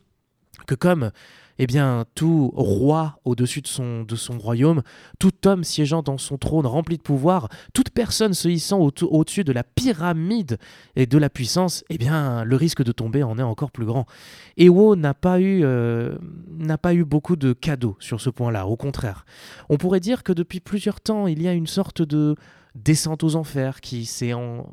que 0.67 0.75
comme 0.75 1.11
eh 1.59 1.67
bien, 1.67 2.05
tout 2.15 2.51
roi 2.55 3.19
au-dessus 3.25 3.61
de 3.61 3.67
son, 3.67 4.03
de 4.03 4.15
son 4.15 4.38
royaume, 4.38 4.81
tout 5.19 5.47
homme 5.47 5.63
siégeant 5.63 6.01
dans 6.01 6.17
son 6.17 6.38
trône 6.38 6.65
rempli 6.65 6.97
de 6.97 7.01
pouvoir, 7.01 7.50
toute 7.73 7.89
personne 7.89 8.33
se 8.33 8.47
hissant 8.47 8.79
au-dessus 8.79 9.44
de 9.44 9.51
la 9.51 9.63
pyramide 9.63 10.57
et 10.95 11.05
de 11.05 11.17
la 11.17 11.29
puissance, 11.29 11.83
eh 11.89 11.97
bien, 11.97 12.44
le 12.44 12.55
risque 12.55 12.83
de 12.83 12.91
tomber 12.91 13.23
en 13.23 13.38
est 13.38 13.44
encore 13.44 13.71
plus 13.71 13.85
grand. 13.85 14.05
Et 14.57 14.69
WoW 14.69 14.95
n'a 14.95 15.13
pas, 15.13 15.39
eu, 15.39 15.61
euh, 15.63 16.15
n'a 16.57 16.77
pas 16.77 16.94
eu 16.94 17.03
beaucoup 17.03 17.35
de 17.35 17.53
cadeaux 17.53 17.97
sur 17.99 18.21
ce 18.21 18.29
point-là, 18.29 18.67
au 18.67 18.75
contraire. 18.75 19.25
On 19.69 19.77
pourrait 19.77 19.99
dire 19.99 20.23
que 20.23 20.33
depuis 20.33 20.59
plusieurs 20.59 21.01
temps, 21.01 21.27
il 21.27 21.41
y 21.41 21.47
a 21.47 21.53
une 21.53 21.67
sorte 21.67 22.01
de 22.01 22.35
descente 22.75 23.23
aux 23.23 23.35
enfers 23.35 23.81
qui 23.81 24.05
s'est 24.05 24.33
en, 24.33 24.71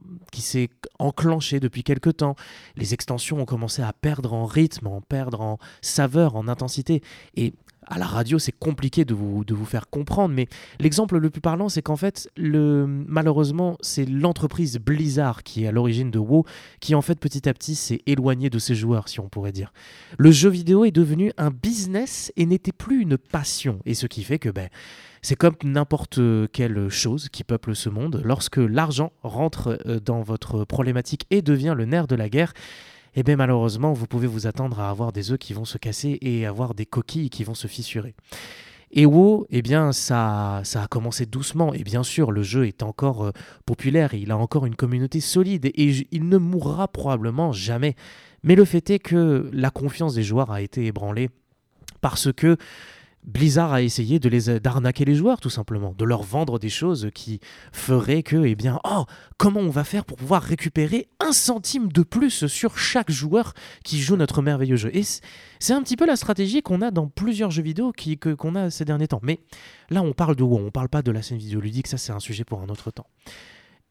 enclenchée 0.99 1.61
depuis 1.61 1.83
quelque 1.83 2.11
temps. 2.11 2.37
Les 2.77 2.95
extensions 2.95 3.41
ont 3.41 3.45
commencé 3.47 3.83
à 3.83 3.93
perdre 3.93 4.33
en 4.33 4.47
rythme, 4.47 4.87
en 4.87 5.01
perdre 5.01 5.41
en 5.41 5.59
saveur, 5.83 6.37
en 6.37 6.49
intensité. 6.49 7.03
Et 7.37 7.53
à 7.87 7.99
la 7.99 8.07
radio, 8.07 8.39
c'est 8.39 8.53
compliqué 8.53 9.05
de 9.05 9.15
vous, 9.15 9.65
faire 9.65 9.91
comprendre, 9.91 10.35
mais 10.35 10.49
l'exemple 10.79 11.19
le 11.19 11.29
plus 11.29 11.41
parlant, 11.41 11.69
c'est 11.69 11.83
qu'en 11.83 11.97
fait, 11.97 12.31
malheureusement, 12.39 13.77
c'est 13.81 14.05
l'entreprise 14.05 14.79
Blizzard 14.79 15.43
qui 15.43 15.65
est 15.65 15.67
à 15.67 15.73
l'origine 15.73 16.11
de 16.11 16.19
WoW, 16.19 16.45
qui 16.79 16.95
en 16.95 17.03
fait 17.03 17.19
petit 17.19 17.49
à 17.49 17.55
petit 17.55 17.75
s'est 17.75 18.03
éloignée 18.07 18.49
de 18.49 18.59
ses 18.59 18.77
joueurs, 18.77 19.09
si 19.09 19.19
on 19.19 19.29
pourrait 19.29 19.53
dire. 19.53 19.73
Le 20.19 20.31
jeu 20.31 20.51
vidéo 20.51 20.85
est 20.85 20.93
devenu 20.93 21.33
un 21.37 21.51
business 21.51 22.33
et 22.37 22.47
n'était 22.47 22.73
plus 22.73 23.03
une 23.03 23.19
passion, 23.19 23.81
et 23.85 23.95
ce 23.95 24.07
qui 24.07 24.23
fait 24.23 24.39
que 24.39 24.51
ben, 24.51 24.69
c'est 25.23 25.37
comme 25.37 25.57
n'importe 25.65 26.21
quelle 26.53 26.89
chose 26.89 27.29
qui 27.29 27.45
peuple 27.45 27.75
ce 27.75 27.89
monde. 27.89 28.21
Lorsque 28.25 28.57
l'argent 28.57 29.13
rentre 29.23 29.79
euh, 29.87 30.01
dans 30.01 30.23
votre 30.23 30.65
problématique 30.65 31.27
et 31.31 31.43
devient 31.43 31.75
le 31.77 31.85
nerf 31.85 32.07
de 32.07 32.17
la 32.17 32.29
guerre, 32.29 32.53
eh 33.15 33.23
bien 33.23 33.37
malheureusement, 33.37 33.93
vous 33.93 34.07
pouvez 34.07 34.27
vous 34.27 34.47
attendre 34.47 34.81
à 34.81 34.91
avoir 34.91 35.13
des 35.13 35.33
œufs 35.33 35.39
qui 35.39 35.53
vont 35.53 35.65
se 35.65 35.79
casser 35.79 36.19
et 36.23 36.47
avoir 36.47 36.75
des 36.75 36.87
coquilles 36.87 37.31
qui 37.31 37.45
vont 37.45 37.55
se 37.55 37.67
fissurer. 37.67 38.15
Et 38.93 39.07
WoW, 39.07 39.47
eh 39.51 39.63
bien, 39.63 39.93
ça, 39.93 40.63
ça 40.65 40.83
a 40.83 40.87
commencé 40.89 41.25
doucement. 41.25 41.73
Et 41.75 41.85
bien 41.85 42.03
sûr, 42.03 42.33
le 42.33 42.43
jeu 42.43 42.67
est 42.67 42.83
encore 42.83 43.27
euh, 43.27 43.31
populaire 43.65 44.15
il 44.15 44.33
a 44.33 44.37
encore 44.37 44.67
une 44.67 44.75
communauté 44.75 45.21
solide. 45.21 45.67
Et 45.67 46.07
il 46.11 46.29
ne 46.29 46.39
mourra 46.39 46.89
probablement 46.89 47.53
jamais. 47.53 47.95
Mais 48.43 48.57
le 48.57 48.65
fait 48.65 48.91
est 48.91 48.99
que 48.99 49.49
la 49.53 49.71
confiance 49.71 50.15
des 50.15 50.23
joueurs 50.23 50.51
a 50.51 50.61
été 50.61 50.87
ébranlée 50.87 51.31
parce 52.01 52.33
que 52.33 52.57
Blizzard 53.25 53.73
a 53.73 53.83
essayé 53.83 54.19
de 54.19 54.29
les 54.29 54.61
d'arnaquer 54.61 55.05
les 55.05 55.15
joueurs 55.15 55.41
tout 55.41 55.51
simplement, 55.51 55.95
de 55.97 56.05
leur 56.05 56.23
vendre 56.23 56.59
des 56.59 56.71
choses 56.71 57.11
qui 57.15 57.41
feraient 57.73 58.23
que, 58.23 58.45
eh 58.45 58.55
bien, 58.55 58.81
oh, 58.85 59.05
comment 59.37 59.61
on 59.61 59.69
va 59.69 59.85
faire 59.85 60.05
pour 60.05 60.17
pouvoir 60.17 60.43
récupérer 60.43 61.09
un 61.21 61.33
centime 61.33 61.93
de 61.93 62.03
plus 62.03 62.47
sur 62.47 62.79
chaque 62.79 63.11
joueur 63.11 63.53
qui 63.85 64.01
joue 64.01 64.17
notre 64.17 64.41
merveilleux 64.41 64.77
jeu. 64.77 64.91
Et 64.97 65.03
c'est 65.59 65.73
un 65.75 65.83
petit 65.83 65.97
peu 65.97 66.07
la 66.07 66.17
stratégie 66.17 66.63
qu'on 66.63 66.81
a 66.81 66.91
dans 66.91 67.09
plusieurs 67.09 67.51
jeux 67.51 67.63
vidéo 67.63 67.93
qui, 67.93 68.19
que, 68.19 68.31
qu'on 68.31 68.55
a 68.55 68.71
ces 68.71 68.87
derniers 68.87 69.09
temps. 69.09 69.21
Mais 69.23 69.41
là, 69.91 70.03
on 70.03 70.13
parle 70.13 70.35
de 70.35 70.43
WoW, 70.43 70.59
on 70.59 70.71
parle 70.71 70.89
pas 70.89 71.03
de 71.03 71.11
la 71.11 71.23
scène 71.23 71.39
vidéoludique, 71.39 71.89
ça 71.89 71.99
c'est 71.99 72.13
un 72.13 72.21
sujet 72.21 72.45
pour 72.45 72.63
un 72.63 72.69
autre 72.69 72.91
temps. 72.91 73.07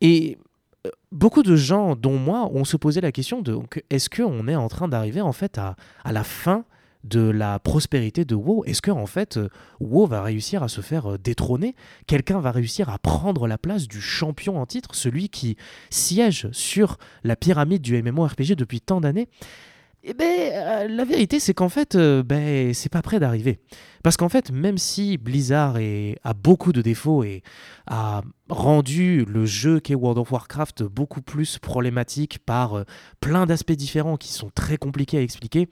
Et 0.01 0.39
euh, 0.87 0.89
beaucoup 1.11 1.43
de 1.43 1.55
gens, 1.55 1.95
dont 1.95 2.17
moi, 2.17 2.49
ont 2.51 2.65
se 2.65 2.77
posé 2.77 2.99
la 2.99 3.11
question 3.11 3.41
de 3.41 3.59
est-ce 3.91 4.09
qu'on 4.09 4.47
est 4.47 4.55
en 4.55 4.69
train 4.69 4.87
d'arriver 4.87 5.21
en 5.21 5.33
fait 5.33 5.59
à, 5.59 5.75
à 6.03 6.11
la 6.11 6.23
fin 6.23 6.65
de 7.03 7.21
la 7.21 7.59
prospérité 7.59 8.25
de 8.25 8.35
WoW. 8.35 8.63
Est-ce 8.65 8.81
que 8.81 8.91
en 8.91 9.05
fait 9.05 9.37
euh, 9.37 9.49
WoW 9.79 10.07
va 10.07 10.21
réussir 10.21 10.63
à 10.63 10.67
se 10.67 10.81
faire 10.81 11.13
euh, 11.13 11.17
détrôner? 11.17 11.75
Quelqu'un 12.07 12.39
va 12.39 12.51
réussir 12.51 12.89
à 12.89 12.99
prendre 12.99 13.47
la 13.47 13.57
place 13.57 13.87
du 13.87 14.01
champion 14.01 14.59
en 14.59 14.65
titre, 14.65 14.95
celui 14.95 15.29
qui 15.29 15.55
siège 15.89 16.49
sur 16.51 16.97
la 17.23 17.35
pyramide 17.35 17.81
du 17.81 18.01
MMORPG 18.01 18.55
depuis 18.55 18.81
tant 18.81 18.99
d'années? 18.99 19.29
Eh 20.01 20.13
ben, 20.13 20.25
euh, 20.25 20.87
la 20.87 21.03
vérité, 21.03 21.41
c'est 21.41 21.53
qu'en 21.53 21.67
fait, 21.67 21.97
ben, 21.97 22.73
c'est 22.73 22.87
pas 22.87 23.01
prêt 23.01 23.19
d'arriver. 23.19 23.59
Parce 24.01 24.15
qu'en 24.15 24.29
fait, 24.29 24.49
même 24.49 24.77
si 24.77 25.17
Blizzard 25.17 25.75
a 26.23 26.33
beaucoup 26.33 26.71
de 26.71 26.81
défauts 26.81 27.23
et 27.25 27.43
a 27.85 28.21
rendu 28.47 29.25
le 29.25 29.45
jeu 29.45 29.81
qu'est 29.81 29.95
World 29.95 30.17
of 30.17 30.31
Warcraft 30.31 30.83
beaucoup 30.83 31.21
plus 31.21 31.59
problématique 31.59 32.39
par 32.39 32.85
plein 33.19 33.45
d'aspects 33.45 33.73
différents 33.73 34.15
qui 34.15 34.31
sont 34.31 34.51
très 34.55 34.77
compliqués 34.77 35.17
à 35.17 35.21
expliquer, 35.21 35.67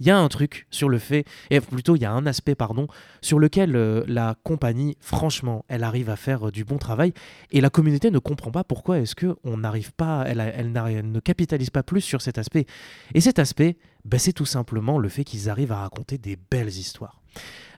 il 0.00 0.06
y 0.06 0.10
a 0.10 0.18
un 0.18 0.28
truc 0.28 0.66
sur 0.70 0.88
le 0.88 0.98
fait, 0.98 1.24
et 1.50 1.60
plutôt 1.60 1.96
il 1.96 2.02
y 2.02 2.04
a 2.04 2.12
un 2.12 2.26
aspect, 2.26 2.54
pardon, 2.54 2.86
sur 3.20 3.38
lequel 3.38 3.76
euh, 3.76 4.04
la 4.06 4.36
compagnie, 4.42 4.96
franchement, 5.00 5.64
elle 5.68 5.84
arrive 5.84 6.10
à 6.10 6.16
faire 6.16 6.48
euh, 6.48 6.50
du 6.50 6.64
bon 6.64 6.78
travail, 6.78 7.12
et 7.50 7.60
la 7.60 7.70
communauté 7.70 8.10
ne 8.10 8.18
comprend 8.18 8.50
pas 8.50 8.64
pourquoi 8.64 8.98
est-ce 8.98 9.14
qu'on 9.14 9.56
n'arrive 9.56 9.92
pas, 9.92 10.24
elle, 10.26 10.72
ne 10.72 11.20
capitalise 11.20 11.70
pas 11.70 11.82
plus 11.82 12.00
sur 12.00 12.22
cet 12.22 12.38
aspect. 12.38 12.66
Et 13.14 13.20
cet 13.20 13.38
aspect, 13.38 13.76
ben, 14.04 14.18
c'est 14.18 14.32
tout 14.32 14.46
simplement 14.46 14.98
le 14.98 15.08
fait 15.08 15.24
qu'ils 15.24 15.48
arrivent 15.48 15.72
à 15.72 15.80
raconter 15.80 16.18
des 16.18 16.36
belles 16.50 16.68
histoires. 16.68 17.20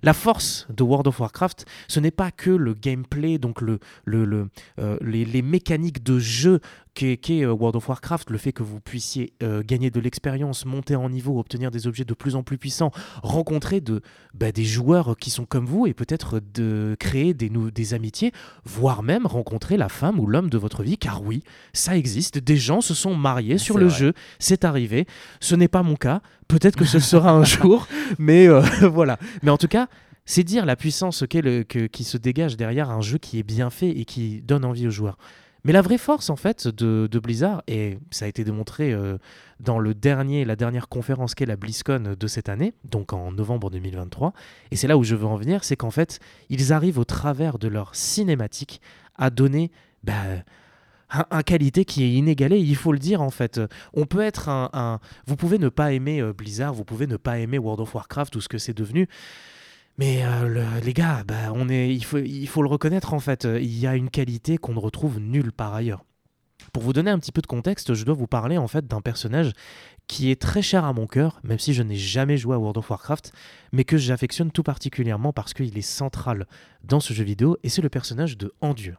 La 0.05 0.13
force 0.13 0.67
de 0.69 0.83
World 0.83 1.07
of 1.07 1.19
Warcraft, 1.19 1.65
ce 1.89 1.99
n'est 1.99 2.11
pas 2.11 2.31
que 2.31 2.51
le 2.51 2.75
gameplay, 2.75 3.39
donc 3.39 3.63
le, 3.63 3.79
le, 4.05 4.49
euh, 4.79 4.99
les, 5.01 5.41
mécaniques 5.41 6.03
de 6.03 6.19
jeu 6.19 6.61
qu'est 6.93 7.19
euh, 7.31 7.53
World 7.53 7.77
of 7.77 7.89
Warcraft, 7.89 8.29
le 8.29 8.37
fait 8.37 8.53
que 8.53 8.63
vous 8.63 8.81
puissiez 8.81 9.33
euh, 9.43 9.63
gagner 9.65 9.91
de 9.91 10.01
l'expérience, 10.01 10.67
monter 10.67 10.95
en 10.95 11.09
niveau, 11.09 11.39
obtenir 11.39 11.71
des 11.71 11.87
objets 11.87 12.05
de 12.05 12.13
plus 12.13 12.37
en 12.37 12.43
plus 12.43 12.59
puissants, 12.59 12.91
rencontrer 13.23 13.81
de, 13.81 14.03
bah, 14.35 14.53
des 14.53 14.65
joueurs 14.65 15.17
qui 15.17 15.31
sont 15.31 15.47
comme 15.47 15.65
vous 15.65 15.87
et 15.87 15.95
peut-être 15.95 16.39
de 16.53 16.97
créer 17.01 17.33
des, 17.33 17.49
des 17.49 17.95
amitiés, 17.95 18.33
voire 18.65 19.03
même 19.03 19.25
rencontrer 19.25 19.79
la 19.79 19.89
femme 19.89 20.21
ou 20.21 20.27
l'homme 20.27 20.51
de 20.51 20.59
votre 20.59 20.83
vie, 20.83 20.99
car 20.99 21.23
oui, 21.23 21.43
ça 21.73 21.97
existe, 21.97 22.37
des 22.37 22.59
gens 22.59 22.83
se 22.83 22.93
sont 22.93 23.15
mariés 23.15 23.57
sur 23.57 23.79
le 23.79 23.89
jeu, 23.89 24.13
c'est 24.39 24.67
arrivé, 24.67 25.07
ce 25.41 25.55
n'est 25.55 25.69
pas 25.69 25.83
mon 25.83 25.97
cas, 25.97 26.21
peut-être 26.47 26.77
que 26.77 26.85
ce 26.85 26.99
sera 26.99 27.31
un 27.31 27.45
jour, 27.45 27.89
mais 28.19 28.49
voilà. 28.83 29.19
Mais 29.43 29.51
en 29.51 29.57
tout 29.57 29.69
cas, 29.69 29.89
c'est 30.27 30.45
dire 30.45 30.65
la 30.65 30.77
puissance 30.77 31.25
qui 31.27 32.05
se 32.05 32.17
dégage 32.17 32.57
derrière 32.57 32.91
un 32.91 33.01
jeu 33.01 33.19
qui 33.19 33.39
est 33.39 33.43
bien 33.43 33.71
fait 33.71 33.91
et 33.91 34.05
qui 34.05 34.43
donne 34.43 34.65
envie 34.65 34.87
aux 34.87 34.91
joueurs. 34.91 35.19
Mais 35.65 35.73
la 35.73 35.81
vraie 35.81 35.99
force 35.99 36.29
en 36.29 36.37
fait 36.37 36.69
de, 36.69 37.19
Blizzard, 37.19 37.63
et 37.67 37.99
ça 38.11 38.27
a 38.27 38.29
été 38.29 38.45
démontré 38.45 38.93
euh, 38.93 39.17
dans 39.61 39.79
le 39.79 39.95
dernier, 39.95 40.45
la 40.45 40.57
dernière 40.57 40.89
conférence 40.89 41.35
qu'est 41.35 41.47
la 41.47 41.57
BlizzCon 41.57 42.17
de 42.19 42.27
cette 42.27 42.51
année, 42.51 42.75
donc 42.85 43.15
en 43.15 43.33
novembre 43.33 43.71
2023, 43.71 44.35
et 44.71 44.77
c'est 44.77 44.89
là 44.89 44.99
où 44.99 45.05
je 45.05 45.15
veux 45.15 45.27
en 45.27 45.37
venir, 45.37 45.65
c'est 45.65 45.77
qu'en 45.77 45.91
fait, 45.91 46.21
ils 46.51 46.75
arrivent 46.75 46.99
au 46.99 47.05
travers 47.05 47.59
de 47.59 47.69
leur 47.69 47.95
cinématique 47.95 48.83
à 49.17 49.31
donner 49.31 49.71
bah, 50.03 50.13
un, 51.09 51.43
qualité 51.43 51.87
qui 51.87 52.03
est 52.05 52.11
inégalée, 52.11 52.59
il 52.59 52.77
faut 52.77 52.93
le 52.93 52.99
dire 52.99 53.23
en 53.23 53.31
fait. 53.31 53.59
On 53.95 54.05
peut 54.05 54.21
être 54.21 54.51
un, 54.51 55.01
Vous 55.27 55.37
pouvez 55.37 55.59
ne 55.59 55.71
pas 55.71 55.93
aimer 55.93 56.21
euh, 56.21 56.35
Blizzard, 56.35 56.75
vous 56.75 56.85
pouvez 56.85 57.07
ne 57.07 57.17
pas 57.17 57.39
aimer 57.39 57.59
World 57.59 57.81
of 57.81 57.95
Warcraft, 57.95 58.35
tout 58.35 58.43
ce 58.43 58.49
que 58.51 58.59
c'est 58.59 58.77
devenu. 58.77 59.09
Mais 59.97 60.25
euh, 60.25 60.49
le- 60.49 60.81
les 60.85 60.93
gars, 60.93 61.23
bah, 61.27 61.53
on 61.55 61.69
est, 61.69 61.95
il, 61.95 62.05
faut, 62.05 62.63
le 62.63 62.69
reconnaître 62.69 63.15
en 63.15 63.21
fait, 63.21 63.45
euh, 63.45 63.61
il 63.61 63.79
y 63.79 63.87
a 63.87 63.95
une 63.95 64.11
qualité 64.11 64.59
qu'on 64.59 64.75
ne 64.75 64.79
retrouve 64.81 65.21
nulle 65.21 65.53
part 65.53 65.75
ailleurs. 65.75 66.05
Pour 66.73 66.83
vous 66.83 66.93
donner 66.93 67.11
un 67.11 67.19
petit 67.19 67.31
peu 67.33 67.43
de 67.43 67.47
contexte, 67.47 67.95
je 67.95 68.05
dois 68.05 68.15
vous 68.15 68.27
parler 68.27 68.59
en 68.59 68.67
fait 68.67 68.87
d'un 68.87 69.01
personnage 69.01 69.53
qui 70.09 70.31
est 70.31 70.41
très 70.41 70.63
cher 70.63 70.85
à 70.85 70.93
mon 70.93 71.07
cœur, 71.07 71.41
même 71.45 71.59
si 71.59 71.75
je 71.75 71.83
n'ai 71.83 71.97
jamais 71.97 72.37
joué 72.37 72.55
à 72.55 72.59
World 72.59 72.79
of 72.79 72.91
Warcraft, 72.91 73.33
mais 73.73 73.85
que 73.85 73.97
j'affectionne 73.97 74.51
tout 74.51 74.63
particulièrement 74.63 75.33
parce 75.33 75.55
qu'il 75.55 75.77
est 75.79 75.83
central 75.83 76.47
dans 76.83 77.01
ce 77.01 77.15
jeu 77.15 77.25
vidéo, 77.25 77.57
et 77.63 77.69
c'est 77.69 77.83
le 77.83 77.89
personnage 77.89 78.37
de 78.37 78.53
Andieu. 78.61 78.97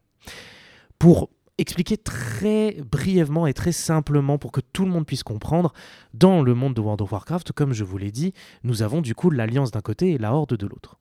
Pour 0.98 1.30
expliquer 1.58 1.98
très 1.98 2.78
brièvement 2.82 3.48
et 3.48 3.54
très 3.54 3.72
simplement 3.72 4.38
pour 4.38 4.52
que 4.52 4.62
tout 4.62 4.86
le 4.86 4.92
monde 4.92 5.06
puisse 5.06 5.24
comprendre, 5.24 5.74
dans 6.14 6.42
le 6.42 6.54
monde 6.54 6.74
de 6.74 6.82
World 6.82 7.02
of 7.02 7.12
Warcraft, 7.12 7.52
comme 7.52 7.74
je 7.74 7.84
vous 7.84 7.98
l'ai 7.98 8.12
dit, 8.12 8.34
nous 8.64 8.82
avons 8.82 9.02
du 9.02 9.16
coup 9.16 9.30
l'Alliance 9.30 9.72
d'un 9.72 9.82
côté 9.82 10.12
et 10.12 10.18
la 10.18 10.34
Horde 10.34 10.56
de 10.56 10.68
l'autre. 10.68 10.98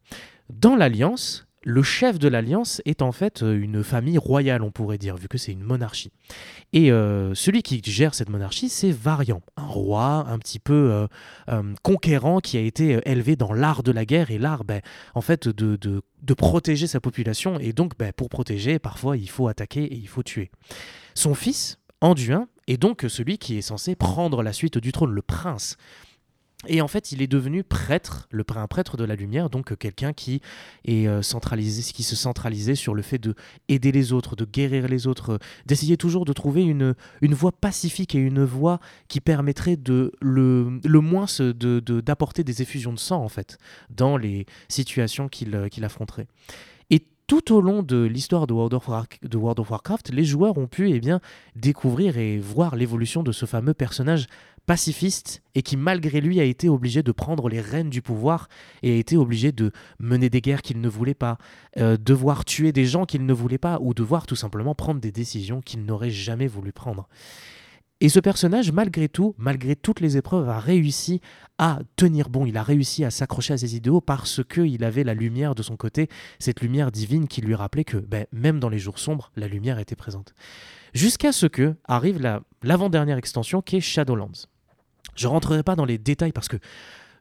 Dans 0.50 0.76
l'Alliance, 0.76 1.43
le 1.64 1.82
chef 1.82 2.18
de 2.18 2.28
l'Alliance 2.28 2.82
est 2.84 3.02
en 3.02 3.10
fait 3.10 3.42
euh, 3.42 3.58
une 3.58 3.82
famille 3.82 4.18
royale, 4.18 4.62
on 4.62 4.70
pourrait 4.70 4.98
dire, 4.98 5.16
vu 5.16 5.28
que 5.28 5.38
c'est 5.38 5.52
une 5.52 5.62
monarchie. 5.62 6.12
Et 6.72 6.92
euh, 6.92 7.34
celui 7.34 7.62
qui 7.62 7.80
gère 7.82 8.14
cette 8.14 8.28
monarchie, 8.28 8.68
c'est 8.68 8.90
Varian, 8.90 9.40
un 9.56 9.66
roi 9.66 10.26
un 10.28 10.38
petit 10.38 10.58
peu 10.58 11.06
euh, 11.48 11.74
conquérant 11.82 12.40
qui 12.40 12.58
a 12.58 12.60
été 12.60 13.00
élevé 13.06 13.36
dans 13.36 13.52
l'art 13.52 13.82
de 13.82 13.92
la 13.92 14.04
guerre 14.04 14.30
et 14.30 14.38
l'art, 14.38 14.64
ben, 14.64 14.80
en 15.14 15.20
fait, 15.22 15.48
de 15.48 16.34
protéger 16.36 16.86
sa 16.86 17.00
population. 17.00 17.58
Et 17.58 17.72
donc, 17.72 17.96
ben, 17.98 18.12
pour 18.12 18.28
protéger, 18.28 18.78
parfois, 18.78 19.16
il 19.16 19.30
faut 19.30 19.48
attaquer 19.48 19.84
et 19.84 19.96
il 19.96 20.08
faut 20.08 20.22
tuer. 20.22 20.50
Son 21.14 21.34
fils, 21.34 21.78
Anduin, 22.00 22.48
est 22.66 22.76
donc 22.76 23.04
celui 23.08 23.38
qui 23.38 23.56
est 23.56 23.62
censé 23.62 23.94
prendre 23.94 24.42
la 24.42 24.52
suite 24.52 24.78
du 24.78 24.92
trône, 24.92 25.12
le 25.12 25.22
prince. 25.22 25.76
Et 26.66 26.80
en 26.80 26.88
fait, 26.88 27.12
il 27.12 27.22
est 27.22 27.26
devenu 27.26 27.62
prêtre, 27.62 28.28
le 28.30 28.44
prêtre 28.44 28.96
de 28.96 29.04
la 29.04 29.14
lumière, 29.14 29.50
donc 29.50 29.72
euh, 29.72 29.76
quelqu'un 29.76 30.12
qui 30.12 30.40
est 30.84 31.06
euh, 31.06 31.22
centralisé, 31.22 31.82
qui 31.92 32.02
se 32.02 32.16
centralisait 32.16 32.74
sur 32.74 32.94
le 32.94 33.02
fait 33.02 33.18
de 33.18 33.34
aider 33.68 33.92
les 33.92 34.12
autres, 34.12 34.36
de 34.36 34.44
guérir 34.44 34.88
les 34.88 35.06
autres, 35.06 35.34
euh, 35.34 35.38
d'essayer 35.66 35.96
toujours 35.96 36.24
de 36.24 36.32
trouver 36.32 36.62
une, 36.62 36.94
une 37.20 37.34
voie 37.34 37.52
pacifique 37.52 38.14
et 38.14 38.18
une 38.18 38.44
voie 38.44 38.80
qui 39.08 39.20
permettrait 39.20 39.76
de 39.76 40.12
le, 40.20 40.80
le 40.84 41.00
moins 41.00 41.26
se- 41.26 41.52
de- 41.52 41.80
de- 41.80 42.00
d'apporter 42.00 42.44
des 42.44 42.62
effusions 42.62 42.92
de 42.92 42.98
sang 42.98 43.22
en 43.22 43.28
fait 43.28 43.58
dans 43.90 44.16
les 44.16 44.46
situations 44.68 45.28
qu'il 45.28 45.68
qu'il 45.70 45.84
affronterait. 45.84 46.26
Et 46.90 47.06
tout 47.26 47.54
au 47.54 47.60
long 47.62 47.82
de 47.82 48.02
l'histoire 48.04 48.46
de, 48.46 48.52
de 48.52 49.36
World 49.36 49.58
of 49.60 49.70
Warcraft, 49.70 50.10
les 50.12 50.24
joueurs 50.24 50.58
ont 50.58 50.66
pu 50.66 50.90
eh 50.90 51.00
bien, 51.00 51.20
découvrir 51.56 52.18
et 52.18 52.38
voir 52.38 52.76
l'évolution 52.76 53.22
de 53.22 53.32
ce 53.32 53.46
fameux 53.46 53.72
personnage 53.72 54.26
pacifiste 54.66 55.42
et 55.54 55.62
qui 55.62 55.76
malgré 55.76 56.20
lui 56.20 56.40
a 56.40 56.44
été 56.44 56.68
obligé 56.68 57.02
de 57.02 57.12
prendre 57.12 57.48
les 57.48 57.60
rênes 57.60 57.90
du 57.90 58.02
pouvoir 58.02 58.48
et 58.82 58.92
a 58.92 58.96
été 58.96 59.16
obligé 59.16 59.52
de 59.52 59.72
mener 59.98 60.30
des 60.30 60.40
guerres 60.40 60.62
qu'il 60.62 60.80
ne 60.80 60.88
voulait 60.88 61.14
pas, 61.14 61.38
euh, 61.78 61.96
devoir 61.96 62.44
tuer 62.44 62.72
des 62.72 62.86
gens 62.86 63.04
qu'il 63.04 63.26
ne 63.26 63.32
voulait 63.32 63.58
pas 63.58 63.78
ou 63.80 63.94
devoir 63.94 64.26
tout 64.26 64.36
simplement 64.36 64.74
prendre 64.74 65.00
des 65.00 65.12
décisions 65.12 65.60
qu'il 65.60 65.84
n'aurait 65.84 66.10
jamais 66.10 66.46
voulu 66.46 66.72
prendre. 66.72 67.08
Et 68.00 68.08
ce 68.08 68.18
personnage, 68.20 68.72
malgré 68.72 69.08
tout, 69.08 69.34
malgré 69.38 69.76
toutes 69.76 70.00
les 70.00 70.16
épreuves, 70.16 70.48
a 70.48 70.58
réussi 70.58 71.20
à 71.58 71.78
tenir 71.96 72.28
bon. 72.28 72.44
Il 72.44 72.56
a 72.58 72.62
réussi 72.62 73.04
à 73.04 73.10
s'accrocher 73.10 73.54
à 73.54 73.56
ses 73.58 73.76
idéaux 73.76 74.00
parce 74.00 74.42
qu'il 74.44 74.82
avait 74.84 75.04
la 75.04 75.14
lumière 75.14 75.54
de 75.54 75.62
son 75.62 75.76
côté, 75.76 76.08
cette 76.38 76.60
lumière 76.60 76.90
divine 76.90 77.28
qui 77.28 77.40
lui 77.40 77.54
rappelait 77.54 77.84
que 77.84 77.96
ben, 77.96 78.26
même 78.32 78.58
dans 78.58 78.68
les 78.68 78.80
jours 78.80 78.98
sombres, 78.98 79.30
la 79.36 79.46
lumière 79.46 79.78
était 79.78 79.94
présente. 79.96 80.34
Jusqu'à 80.92 81.32
ce 81.32 81.46
que 81.46 81.76
arrive 81.84 82.20
la- 82.20 82.42
l'avant-dernière 82.62 83.16
extension 83.16 83.62
qui 83.62 83.76
est 83.76 83.80
Shadowlands. 83.80 84.48
Je 85.16 85.26
rentrerai 85.26 85.62
pas 85.62 85.76
dans 85.76 85.84
les 85.84 85.98
détails 85.98 86.32
parce 86.32 86.48
que 86.48 86.56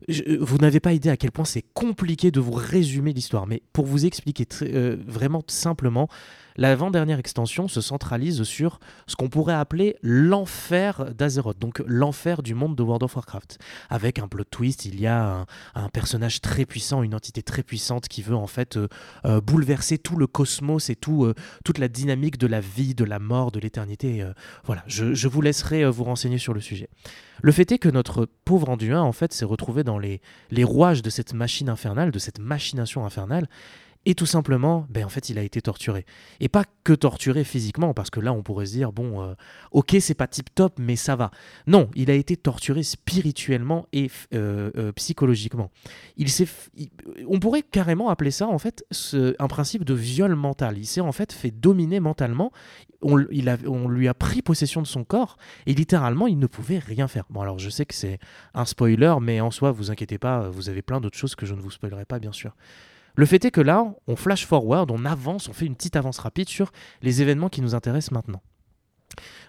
je- 0.08 0.38
vous 0.40 0.58
n'avez 0.58 0.80
pas 0.80 0.94
idée 0.94 1.10
à 1.10 1.18
quel 1.18 1.32
point 1.32 1.46
c'est 1.46 1.64
compliqué 1.74 2.32
de 2.32 2.40
vous 2.40 2.52
résumer 2.54 3.14
l'histoire, 3.14 3.48
mais 3.48 3.62
pour 3.74 3.86
vous 3.86 4.06
expliquer 4.06 4.48
euh, 4.64 4.98
vraiment 5.08 5.44
simplement, 5.48 6.08
l'avant-dernière 6.56 7.20
extension 7.20 7.68
se 7.68 7.82
centralise 7.82 8.44
sur 8.44 8.80
ce 9.08 9.16
qu'on 9.16 9.30
pourrait 9.30 9.54
appeler 9.56 9.96
l'enfer 10.04 11.14
d'Azeroth, 11.16 11.58
donc 11.60 11.82
l'enfer 11.88 12.44
du 12.44 12.54
monde 12.54 12.76
de 12.76 12.84
World 12.84 13.04
of 13.04 13.16
Warcraft. 13.16 13.58
Avec 13.90 14.20
un 14.20 14.28
plot 14.28 14.44
twist, 14.46 14.86
il 14.86 15.00
y 15.00 15.08
a 15.08 15.46
un, 15.76 15.90
personnage 15.90 16.42
très 16.42 16.66
puissant, 16.66 17.04
une 17.04 17.16
entité 17.16 17.42
très 17.44 17.64
puissante 17.64 18.08
qui 18.08 18.22
veut 18.22 18.36
en 18.36 18.48
fait 18.48 18.78
euh, 18.78 18.88
euh, 19.26 19.42
bouleverser 19.42 19.98
tout 19.98 20.16
le 20.16 20.28
cosmos 20.28 20.90
et 20.90 20.96
tout, 20.96 21.26
euh, 21.26 21.34
toute 21.66 21.78
la 21.78 21.88
dynamique 21.88 22.38
de 22.38 22.48
la 22.48 22.60
vie, 22.60 22.96
de 22.96 23.04
la 23.04 23.20
mort, 23.20 23.52
de 23.52 23.60
l'éternité. 23.60 24.22
euh, 24.22 24.34
voilà, 24.64 24.84
je, 24.88 25.14
je 25.14 25.28
vous 25.28 25.42
laisserai 25.42 25.84
euh, 25.84 25.90
vous 25.90 26.04
renseigner 26.04 26.38
sur 26.38 26.54
le 26.54 26.62
sujet. 26.62 26.90
Le 27.42 27.52
fait 27.52 27.72
est 27.72 27.80
que 27.80 27.90
notre 27.90 28.28
pauvre 28.46 28.70
Anduin, 28.70 29.02
en 29.02 29.12
fait, 29.12 29.34
s'est 29.34 29.44
retrouvé 29.46 29.84
dans 29.84 29.93
les, 30.00 30.22
rouages 30.64 31.02
de 31.02 31.10
cette 31.10 31.34
machine 31.34 31.70
infernale, 31.70 32.12
de 32.12 32.20
cette 32.20 32.40
machination 32.40 33.06
infernale, 33.06 33.48
et 34.06 34.16
tout 34.16 34.26
simplement, 34.26 34.86
ben, 34.90 35.06
en 35.06 35.10
fait, 35.10 35.30
il 35.30 35.38
a 35.38 35.44
été 35.44 35.62
torturé. 35.62 36.06
Et 36.42 36.50
pas 36.50 36.66
que 36.84 36.92
torturé 36.92 37.46
physiquement, 37.46 37.94
parce 37.94 38.10
que 38.10 38.20
là, 38.20 38.34
on 38.34 38.44
pourrait 38.44 38.66
se 38.66 38.74
dire, 38.74 38.92
bon, 38.92 39.22
euh, 39.22 39.34
ok, 39.72 39.96
c'est 40.02 40.14
pas 40.14 40.28
tip-top, 40.28 40.78
mais 40.78 40.98
ça 40.98 41.16
va. 41.16 41.32
Non, 41.68 41.90
il 41.96 42.12
a 42.12 42.14
été 42.14 42.36
torturé 42.36 42.84
spirituellement 42.84 43.88
et 43.94 44.12
euh, 44.34 44.72
euh, 44.76 44.92
psychologiquement. 44.92 45.72
Il 46.18 46.30
s'est, 46.30 46.48
on 47.28 47.40
pourrait 47.40 47.62
carrément 47.62 48.10
appeler 48.10 48.32
ça, 48.32 48.48
en 48.48 48.58
fait, 48.58 48.86
un 49.40 49.48
principe 49.48 49.86
de 49.86 49.94
viol 49.94 50.36
mental. 50.36 50.78
Il 50.78 50.86
s'est 50.86 51.02
en 51.02 51.14
fait 51.14 51.32
fait 51.32 51.52
dominer 51.52 52.02
mentalement. 52.02 52.52
On, 53.02 53.26
on 53.68 53.88
lui 53.88 54.08
a 54.08 54.14
pris 54.14 54.42
possession 54.42 54.82
de 54.82 54.88
son 54.88 55.04
corps 55.06 55.38
et 55.66 55.74
littéralement, 55.74 56.28
il 56.28 56.40
ne 56.40 56.48
pouvait 56.48 56.80
rien 56.80 57.08
faire. 57.08 57.26
Bon, 57.30 57.42
alors 57.42 57.60
je 57.60 57.70
sais 57.70 57.86
que 57.86 57.94
c'est 57.94 58.20
un 58.54 58.66
spoiler, 58.66 59.16
mais 59.22 59.40
en 59.40 59.52
soi, 59.52 59.72
vous 59.72 59.92
inquiétez 59.92 60.18
pas, 60.18 60.50
vous 60.50 60.70
avez 60.70 60.82
plein 60.82 61.00
d'autres 61.00 61.18
choses 61.18 61.36
que 61.36 61.46
je 61.46 61.54
ne 61.54 61.62
vous 61.62 61.72
spoilerai 61.72 62.06
pas, 62.06 62.20
bien 62.20 62.32
sûr. 62.34 62.54
Le 63.16 63.26
fait 63.26 63.46
est 63.46 63.52
que 63.52 63.62
là, 63.62 63.94
on 64.08 64.16
flash 64.16 64.46
forward, 64.46 64.90
on 64.92 65.06
avance, 65.06 65.48
on 65.50 65.54
fait 65.54 65.66
une 65.66 65.76
petite 65.76 65.96
avance 65.96 66.18
rapide 66.20 66.50
sur 66.50 66.72
les 67.02 67.22
événements 67.22 67.50
qui 67.50 67.62
nous 67.62 67.76
intéressent 67.76 68.12
maintenant. 68.12 68.42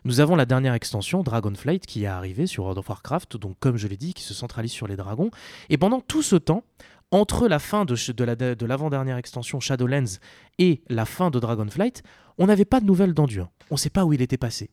Nous 0.04 0.21
avons 0.21 0.37
la 0.37 0.44
dernière 0.44 0.75
extension, 0.75 1.23
Dragonflight, 1.23 1.87
qui 1.87 2.04
est 2.04 2.06
arrivée 2.06 2.47
sur 2.47 2.64
World 2.64 2.78
of 2.78 2.88
Warcraft, 2.90 3.38
donc 3.38 3.56
comme 3.61 3.78
je 3.78 3.88
l'ai 3.88 3.97
dit, 3.97 4.12
qui 4.12 4.23
se 4.23 4.35
centralise 4.35 4.73
sur 4.73 4.87
les 4.87 4.97
dragons. 4.97 5.30
Et 5.71 5.78
pendant 5.78 6.00
tout 6.00 6.23
ce 6.23 6.37
temps, 6.37 6.64
entre 7.11 7.49
la 7.49 7.59
fin 7.59 7.87
de, 7.87 7.94
de 8.12 8.25
la- 8.25 8.35
de 8.37 8.66
l'avant-dernière 8.66 9.16
extension 9.16 9.61
Shadowlands 9.61 10.18
et 10.59 10.83
la 10.90 11.06
fin 11.06 11.30
de 11.30 11.38
Dragonflight, 11.38 12.02
on 12.37 12.47
n'avait 12.47 12.64
pas 12.66 12.80
de 12.80 12.85
nouvelles 12.87 13.14
d'Anduin. 13.14 13.49
On 13.71 13.76
ne 13.76 13.78
sait 13.78 13.88
pas 13.90 14.04
où 14.04 14.12
il 14.12 14.21
était 14.21 14.37
passé. 14.37 14.68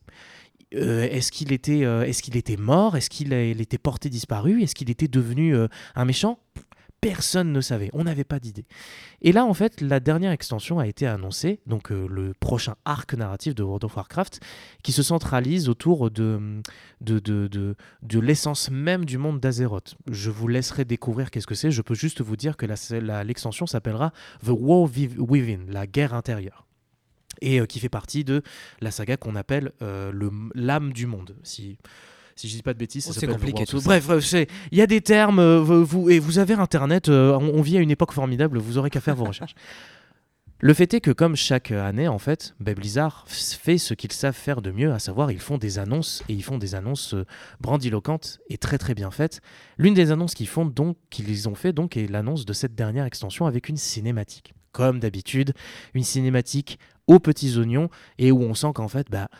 Euh, 0.74 1.02
est-ce 1.04 1.30
qu'il 1.32 1.52
était, 1.52 1.84
euh, 1.84 2.02
est-ce 2.02 2.22
qu'il 2.22 2.36
était 2.36 2.56
mort? 2.56 2.96
Est-ce 2.96 3.08
qu'il 3.08 3.32
était 3.32 3.78
porté 3.78 4.10
disparu? 4.10 4.62
Est-ce 4.62 4.74
qu'il 4.74 4.90
était 4.90 5.08
devenu 5.08 5.54
euh, 5.54 5.68
un 5.94 6.04
méchant? 6.04 6.38
Personne 7.02 7.50
ne 7.50 7.60
savait, 7.60 7.90
on 7.94 8.04
n'avait 8.04 8.22
pas 8.22 8.38
d'idée. 8.38 8.64
Et 9.22 9.32
là, 9.32 9.44
en 9.44 9.54
fait, 9.54 9.80
la 9.80 9.98
dernière 9.98 10.30
extension 10.30 10.78
a 10.78 10.86
été 10.86 11.04
annoncée, 11.04 11.58
donc 11.66 11.90
euh, 11.90 12.06
le 12.08 12.32
prochain 12.32 12.76
arc 12.84 13.14
narratif 13.14 13.56
de 13.56 13.64
World 13.64 13.82
of 13.82 13.96
Warcraft, 13.96 14.38
qui 14.84 14.92
se 14.92 15.02
centralise 15.02 15.68
autour 15.68 16.12
de, 16.12 16.62
de, 17.00 17.18
de, 17.18 17.74
de, 18.02 18.20
l'essence 18.20 18.70
même 18.70 19.04
du 19.04 19.18
monde 19.18 19.40
d'Azeroth. 19.40 19.96
Je 20.08 20.30
vous 20.30 20.46
laisserai 20.46 20.84
découvrir 20.84 21.32
qu'est-ce 21.32 21.48
que 21.48 21.56
c'est, 21.56 21.72
je 21.72 21.82
peux 21.82 21.96
juste 21.96 22.20
vous 22.20 22.36
dire 22.36 22.56
que 22.56 22.66
l'extension 23.24 23.66
s'appellera 23.66 24.12
The 24.46 24.50
War 24.50 24.88
Within, 25.18 25.64
la 25.66 25.88
guerre 25.88 26.14
intérieure. 26.14 26.68
Et 27.40 27.60
euh, 27.60 27.66
qui 27.66 27.80
fait 27.80 27.88
partie 27.88 28.22
de 28.22 28.42
la 28.80 28.92
saga 28.92 29.16
qu'on 29.16 29.34
appelle 29.34 29.72
euh, 29.82 30.12
l'âme 30.54 30.92
du 30.92 31.06
monde. 31.06 31.34
Si, 31.42 31.78
si 32.36 32.48
je 32.48 32.56
dis 32.56 32.62
pas 32.62 32.74
de 32.74 32.78
bêtises, 32.78 33.06
Oh, 33.08 33.12
c'est 33.12 33.26
compliqué 33.26 33.64
tout. 33.66 33.80
Bref, 33.82 34.08
il 34.70 34.78
y 34.78 34.82
a 34.82 34.86
des 34.86 35.00
termes, 35.00 35.38
euh, 35.38 35.60
vous, 35.60 36.10
et 36.10 36.18
vous 36.18 36.38
avez 36.38 36.54
Internet, 36.54 37.08
euh, 37.08 37.32
on, 37.34 37.58
on 37.58 37.62
vit 37.62 37.76
à 37.76 37.80
une 37.80 37.90
époque 37.90 38.12
formidable, 38.12 38.58
vous 38.58 38.78
aurez 38.78 38.90
qu'à 38.90 39.00
faire 39.00 39.16
vos 39.16 39.24
recherches. 39.24 39.54
Le 40.64 40.74
fait 40.74 40.94
est 40.94 41.00
que 41.00 41.10
comme 41.10 41.34
chaque 41.34 41.72
année, 41.72 42.06
en 42.06 42.20
fait, 42.20 42.54
ben, 42.60 42.72
Blizzard 42.72 43.24
fait 43.26 43.78
ce 43.78 43.94
qu'ils 43.94 44.12
savent 44.12 44.36
faire 44.36 44.62
de 44.62 44.70
mieux, 44.70 44.92
à 44.92 45.00
savoir 45.00 45.32
ils 45.32 45.40
font 45.40 45.58
des 45.58 45.80
annonces 45.80 46.22
et 46.28 46.34
ils 46.34 46.44
font 46.44 46.56
des 46.56 46.76
annonces 46.76 47.14
euh, 47.14 47.26
grandiloquentes 47.60 48.38
et 48.48 48.58
très 48.58 48.78
très 48.78 48.94
bien 48.94 49.10
faites. 49.10 49.40
L'une 49.76 49.92
des 49.92 50.12
annonces 50.12 50.34
qu'ils 50.34 50.46
font 50.46 50.64
donc, 50.64 50.96
qu'ils 51.10 51.48
ont 51.48 51.56
fait 51.56 51.72
donc 51.72 51.96
est 51.96 52.06
l'annonce 52.06 52.44
de 52.44 52.52
cette 52.52 52.76
dernière 52.76 53.06
extension 53.06 53.46
avec 53.46 53.68
une 53.68 53.76
cinématique. 53.76 54.54
Comme 54.70 55.00
d'habitude, 55.00 55.52
une 55.94 56.04
cinématique 56.04 56.78
aux 57.08 57.18
petits 57.18 57.58
oignons 57.58 57.88
et 58.18 58.30
où 58.30 58.40
on 58.42 58.54
sent 58.54 58.70
qu'en 58.72 58.86
fait, 58.86 59.10
bah, 59.10 59.26
ben, 59.32 59.38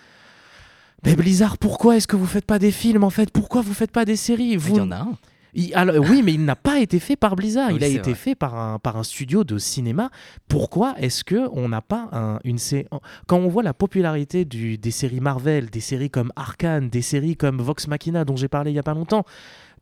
Blizzard, 1.02 1.58
pourquoi 1.58 1.96
est-ce 1.96 2.06
que 2.06 2.16
vous 2.16 2.26
faites 2.26 2.44
pas 2.46 2.58
des 2.58 2.70
films 2.70 3.04
en 3.04 3.10
fait? 3.10 3.30
Pourquoi 3.30 3.60
vous 3.60 3.74
faites 3.74 3.90
pas 3.90 4.04
des 4.04 4.16
séries? 4.16 4.50
Il 4.52 4.58
vous... 4.58 4.76
y 4.76 4.80
en 4.80 4.90
a 4.90 4.96
un. 4.96 5.18
Il- 5.54 5.74
alors, 5.74 5.96
oui, 6.08 6.22
mais 6.24 6.32
il 6.32 6.44
n'a 6.46 6.56
pas 6.56 6.80
été 6.80 6.98
fait 6.98 7.16
par 7.16 7.36
Blizzard. 7.36 7.68
Oui, 7.70 7.76
il 7.76 7.84
a 7.84 7.88
été 7.88 7.98
vrai. 8.00 8.14
fait 8.14 8.34
par 8.34 8.54
un, 8.58 8.78
par 8.78 8.96
un 8.96 9.02
studio 9.02 9.44
de 9.44 9.58
cinéma. 9.58 10.10
Pourquoi 10.48 10.94
est-ce 10.98 11.24
que 11.24 11.46
on 11.52 11.68
n'a 11.68 11.82
pas 11.82 12.08
un- 12.12 12.38
une 12.44 12.56
sé- 12.56 12.86
quand 13.26 13.36
on 13.36 13.48
voit 13.48 13.62
la 13.62 13.74
popularité 13.74 14.46
du- 14.46 14.78
des 14.78 14.90
séries 14.90 15.20
Marvel, 15.20 15.68
des 15.68 15.80
séries 15.80 16.08
comme 16.08 16.32
Arkane, 16.36 16.88
des 16.88 17.02
séries 17.02 17.36
comme 17.36 17.60
Vox 17.60 17.86
Machina 17.86 18.24
dont 18.24 18.36
j'ai 18.36 18.48
parlé 18.48 18.70
il 18.70 18.74
y 18.74 18.78
a 18.78 18.82
pas 18.82 18.94
longtemps, 18.94 19.24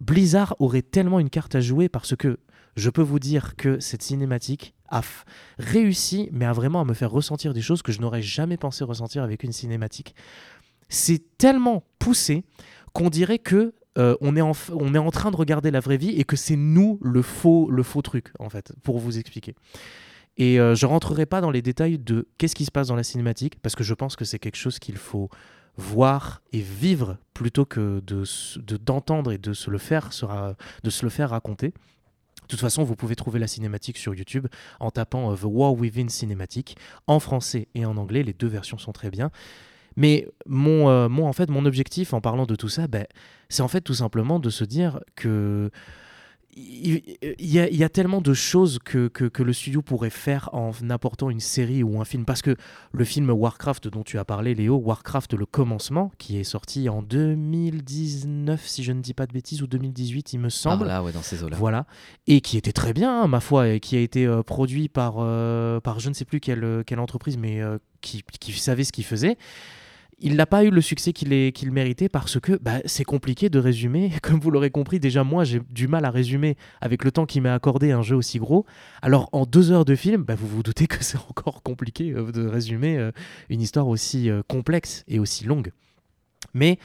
Blizzard 0.01 0.57
aurait 0.59 0.83
tellement 0.83 1.21
une 1.21 1.31
carte 1.31 1.55
à 1.55 1.61
jouer 1.61 1.89
parce 1.89 2.17
que 2.17 2.39
je 2.77 2.91
peux 2.91 3.03
vous 3.03 3.19
dire 3.21 3.55
que 3.57 3.79
cette 3.79 4.03
cinématique 4.03 4.75
a 4.89 5.03
réussi, 5.59 6.29
mais 6.33 6.47
a 6.47 6.53
vraiment 6.53 6.81
à 6.81 6.85
me 6.85 6.95
faire 6.95 7.11
ressentir 7.13 7.53
des 7.55 7.61
choses 7.63 7.83
que 7.83 7.93
je 7.93 8.01
n'aurais 8.01 8.23
jamais 8.23 8.57
pensé 8.57 8.83
ressentir 8.83 9.23
avec 9.23 9.45
une 9.45 9.53
cinématique. 9.53 10.17
C'est 10.91 11.23
tellement 11.39 11.85
poussé 11.99 12.45
qu'on 12.93 13.09
dirait 13.09 13.39
que 13.39 13.73
euh, 13.97 14.17
on, 14.21 14.37
est 14.37 14.41
en, 14.41 14.53
on 14.73 14.95
est 14.95 14.99
en 14.99 15.11
train 15.11 15.31
de 15.31 15.37
regarder 15.37 15.71
la 15.71 15.81
vraie 15.81 15.97
vie 15.97 16.11
et 16.11 16.25
que 16.25 16.37
c'est 16.37 16.57
nous 16.57 16.99
le 17.03 17.23
faux, 17.23 17.71
le 17.71 17.83
faux 17.83 18.03
truc, 18.03 18.33
en 18.39 18.51
fait, 18.51 18.73
pour 18.83 18.99
vous 18.99 19.19
expliquer. 19.19 19.55
Et 20.37 20.61
euh, 20.61 20.75
je 20.75 20.87
rentrerai 20.87 21.27
pas 21.27 21.41
dans 21.41 21.51
les 21.51 21.63
détails 21.63 21.99
de 21.99 22.29
qu'est-ce 22.39 22.55
qui 22.55 22.65
se 22.65 22.71
passe 22.71 22.89
dans 22.89 22.97
la 22.97 23.03
cinématique, 23.03 23.59
parce 23.61 23.75
que 23.75 23.83
je 23.85 23.95
pense 23.95 24.15
que 24.17 24.25
c'est 24.25 24.39
quelque 24.39 24.57
chose 24.57 24.79
qu'il 24.79 24.97
faut 24.97 25.29
voir 25.77 26.43
et 26.53 26.61
vivre 26.61 27.17
plutôt 27.35 27.65
que 27.65 28.01
de 28.07 28.23
s- 28.23 28.59
de- 28.65 28.77
d'entendre 28.77 29.33
et 29.33 29.39
de 29.39 29.53
se 29.53 29.71
le 29.71 29.79
faire 29.79 30.13
sera 30.13 30.55
de 30.85 30.91
se 30.91 31.05
le 31.05 31.11
faire 31.11 31.31
raconter. 31.31 31.69
De 31.69 32.47
toute 32.49 32.61
façon, 32.61 32.83
vous 32.85 32.97
pouvez 32.97 33.15
trouver 33.17 33.39
la 33.39 33.47
cinématique 33.47 33.97
sur 33.97 34.15
YouTube 34.15 34.47
en 34.81 34.91
tapant 34.91 35.33
euh, 35.33 35.37
The 35.37 35.45
War 35.45 35.73
Within 35.75 36.09
Cinematic 36.09 36.77
en 37.07 37.21
français 37.21 37.69
et 37.75 37.85
en 37.85 37.97
anglais. 37.97 38.23
Les 38.23 38.33
deux 38.33 38.49
versions 38.49 38.79
sont 38.79 38.93
très 38.93 39.11
bien. 39.11 39.31
Mais 39.97 40.29
mon, 40.47 40.89
euh, 40.89 41.09
mon, 41.09 41.27
en 41.27 41.33
fait, 41.33 41.51
mon 41.51 41.65
objectif 41.67 42.13
en 42.13 42.21
parlant 42.21 42.47
de 42.47 42.55
tout 42.55 42.69
ça, 42.69 42.87
ben, 42.87 43.07
c'est 43.49 43.63
en 43.63 43.69
fait 43.69 43.81
tout 43.81 43.95
simplement 43.95 44.39
de 44.39 44.51
se 44.51 44.65
dire 44.65 45.01
que 45.17 45.71
il 46.57 47.01
y, 47.39 47.59
a, 47.61 47.69
il 47.69 47.77
y 47.77 47.85
a 47.85 47.89
tellement 47.89 48.21
de 48.21 48.35
choses 48.35 48.81
que, 48.85 49.09
que, 49.09 49.25
que 49.25 49.43
le 49.43 49.53
studio 49.53 49.83
pourrait 49.83 50.11
faire 50.11 50.51
en 50.53 50.73
apportant 50.91 51.31
une 51.31 51.41
série 51.41 51.83
ou 51.83 52.01
un 52.01 52.05
film. 52.05 52.25
Parce 52.25 52.43
que 52.43 52.57
le 52.93 53.05
film 53.05 53.31
Warcraft 53.31 53.89
dont 53.89 54.03
tu 54.03 54.19
as 54.19 54.25
parlé, 54.25 54.55
Léo, 54.55 54.77
Warcraft 54.77 55.35
le 55.35 55.47
commencement, 55.47 56.11
qui 56.19 56.39
est 56.39 56.45
sorti 56.45 56.89
en 56.89 57.03
2019, 57.03 58.67
si 58.67 58.83
je 58.83 58.93
ne 58.93 59.01
dis 59.01 59.15
pas 59.15 59.27
de 59.27 59.33
bêtises, 59.33 59.63
ou 59.63 59.69
2018, 59.69 60.33
il 60.33 60.41
me 60.41 60.49
semble. 60.49 60.87
là, 60.87 61.03
ouais, 61.03 61.13
dans 61.13 61.23
ces 61.23 61.45
eaux-là. 61.45 61.57
Voilà, 61.57 61.87
et 62.27 62.41
qui 62.41 62.57
était 62.57 62.73
très 62.73 62.93
bien, 62.93 63.23
hein, 63.23 63.29
ma 63.29 63.41
foi, 63.41 63.69
et 63.69 63.81
qui 63.81 63.97
a 63.97 64.01
été 64.01 64.27
euh, 64.27 64.43
produit 64.43 64.89
par, 64.89 65.17
euh, 65.19 65.81
par 65.81 66.01
je 66.01 66.09
ne 66.09 66.15
sais 66.15 66.25
plus 66.25 66.41
quelle, 66.41 66.83
quelle 66.85 67.01
entreprise, 67.01 67.39
mais 67.39 67.63
euh, 67.63 67.79
qui, 68.01 68.25
qui 68.41 68.53
savait 68.53 68.85
ce 68.85 68.93
qu'il 68.93 69.05
faisait. 69.05 69.37
Il 70.23 70.37
n'a 70.37 70.45
pas 70.45 70.65
eu 70.65 70.71
le 70.71 70.83
succès 70.83 71.15
qu'il 71.15 71.73
méritait 71.73 72.11
parce 72.11 72.39
que 72.39 72.59
bah, 72.61 72.81
c'est 72.85 73.05
compliqué 73.05 73.49
de 73.49 73.59
résumer. 73.59 74.13
Comme 74.23 74.39
vous 74.39 74.51
l'aurez 74.51 74.71
compris, 74.71 75.01
déjà 75.01 75.25
moi 75.25 75.45
j'ai 75.45 75.61
du 75.71 75.89
mal 75.89 76.05
à 76.05 76.11
résumer 76.11 76.57
avec 76.83 77.05
le 77.05 77.11
temps 77.11 77.25
qui 77.25 77.41
m'est 77.41 77.49
accordé 77.49 77.91
un 77.93 78.03
jeu 78.03 78.17
aussi 78.17 78.39
gros. 78.39 78.67
Alors 79.01 79.31
en 79.33 79.47
deux 79.47 79.73
heures 79.73 79.87
de 79.87 79.95
film, 79.95 80.23
bah, 80.23 80.35
vous 80.35 80.47
vous 80.47 80.63
doutez 80.63 80.87
que 80.87 80.99
c'est 81.03 81.19
encore 81.19 81.63
compliqué 81.63 82.13
euh, 82.13 82.33
de 82.33 82.47
résumer 82.47 82.99
euh, 82.99 83.13
une 83.49 83.63
histoire 83.63 83.89
aussi 83.89 84.29
euh, 84.29 84.43
complexe 84.47 85.05
et 85.09 85.19
aussi 85.19 85.45
longue. 85.45 85.73
Mais 86.53 86.79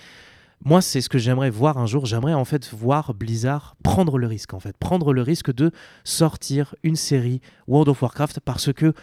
moi, 0.64 0.82
c'est 0.82 1.02
ce 1.02 1.10
que 1.10 1.18
j'aimerais 1.18 1.50
voir 1.50 1.78
un 1.78 1.86
jour. 1.86 2.06
J'aimerais 2.06 2.34
en 2.34 2.46
fait 2.46 2.74
voir 2.74 3.14
Blizzard 3.14 3.76
prendre 3.84 4.18
le 4.18 4.28
risque, 4.28 4.54
en 4.54 4.60
fait, 4.60 4.78
prendre 4.78 5.14
le 5.14 5.22
risque 5.22 5.54
de 5.54 5.72
sortir 6.04 6.76
une 6.84 6.96
série 6.96 7.42
World 7.68 7.90
of 7.90 8.02
Warcraft 8.02 8.40
parce 8.40 8.72
que 8.72 8.94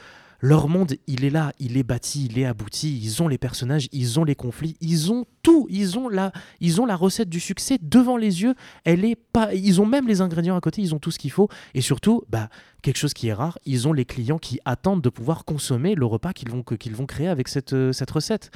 leur 0.42 0.68
monde, 0.68 0.96
il 1.06 1.24
est 1.24 1.30
là, 1.30 1.52
il 1.60 1.76
est 1.76 1.84
bâti, 1.84 2.26
il 2.28 2.36
est 2.36 2.44
abouti. 2.44 3.00
Ils 3.00 3.22
ont 3.22 3.28
les 3.28 3.38
personnages, 3.38 3.88
ils 3.92 4.18
ont 4.18 4.24
les 4.24 4.34
conflits, 4.34 4.76
ils 4.80 5.12
ont 5.12 5.24
tout. 5.42 5.68
Ils 5.70 5.96
ont 5.98 6.08
la, 6.08 6.32
ils 6.60 6.80
ont 6.80 6.84
la 6.84 6.96
recette 6.96 7.28
du 7.28 7.38
succès 7.38 7.78
devant 7.80 8.16
les 8.16 8.42
yeux. 8.42 8.54
Elle 8.84 9.04
est 9.04 9.14
pas, 9.14 9.54
ils 9.54 9.80
ont 9.80 9.86
même 9.86 10.08
les 10.08 10.20
ingrédients 10.20 10.56
à 10.56 10.60
côté. 10.60 10.82
Ils 10.82 10.96
ont 10.96 10.98
tout 10.98 11.12
ce 11.12 11.20
qu'il 11.20 11.30
faut. 11.30 11.48
Et 11.74 11.80
surtout, 11.80 12.24
bah, 12.28 12.48
quelque 12.82 12.96
chose 12.96 13.14
qui 13.14 13.28
est 13.28 13.32
rare, 13.32 13.56
ils 13.66 13.86
ont 13.86 13.92
les 13.92 14.04
clients 14.04 14.38
qui 14.38 14.58
attendent 14.64 15.00
de 15.00 15.10
pouvoir 15.10 15.44
consommer 15.44 15.94
le 15.94 16.06
repas 16.06 16.32
qu'ils 16.32 16.50
vont, 16.50 16.64
qu'ils 16.64 16.96
vont 16.96 17.06
créer 17.06 17.28
avec 17.28 17.46
cette, 17.46 17.72
euh, 17.72 17.92
cette 17.92 18.10
recette. 18.10 18.50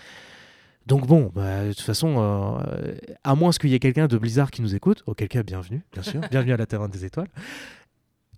Donc 0.86 1.06
bon, 1.06 1.30
bah, 1.32 1.66
de 1.66 1.72
toute 1.72 1.82
façon, 1.82 2.16
euh, 2.18 2.94
à 3.22 3.36
moins 3.36 3.50
qu'il 3.50 3.70
y 3.70 3.74
ait 3.74 3.78
quelqu'un 3.78 4.08
de 4.08 4.18
Blizzard 4.18 4.50
qui 4.50 4.60
nous 4.60 4.74
écoute, 4.74 5.04
auquel 5.06 5.28
cas, 5.28 5.44
bienvenue, 5.44 5.84
bien 5.92 6.02
sûr, 6.02 6.20
bienvenue 6.30 6.52
à 6.52 6.56
la 6.56 6.66
Terre 6.66 6.88
des 6.88 7.04
Étoiles. 7.04 7.28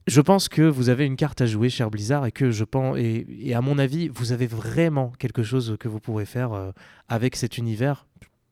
Je 0.08 0.22
pense 0.22 0.48
que 0.48 0.62
vous 0.62 0.88
avez 0.88 1.04
une 1.04 1.16
carte 1.16 1.42
à 1.42 1.46
jouer, 1.46 1.68
cher 1.68 1.90
Blizzard, 1.90 2.24
et 2.24 2.32
que 2.32 2.50
je 2.50 2.64
pense, 2.64 2.96
et, 2.96 3.52
à 3.54 3.60
mon 3.60 3.78
avis, 3.78 4.08
vous 4.08 4.32
avez 4.32 4.46
vraiment 4.46 5.12
quelque 5.18 5.42
chose 5.42 5.76
que 5.78 5.86
vous 5.86 6.00
pourrez 6.00 6.24
faire 6.24 6.54
euh, 6.54 6.70
avec 7.10 7.36
cet 7.36 7.58
univers 7.58 8.06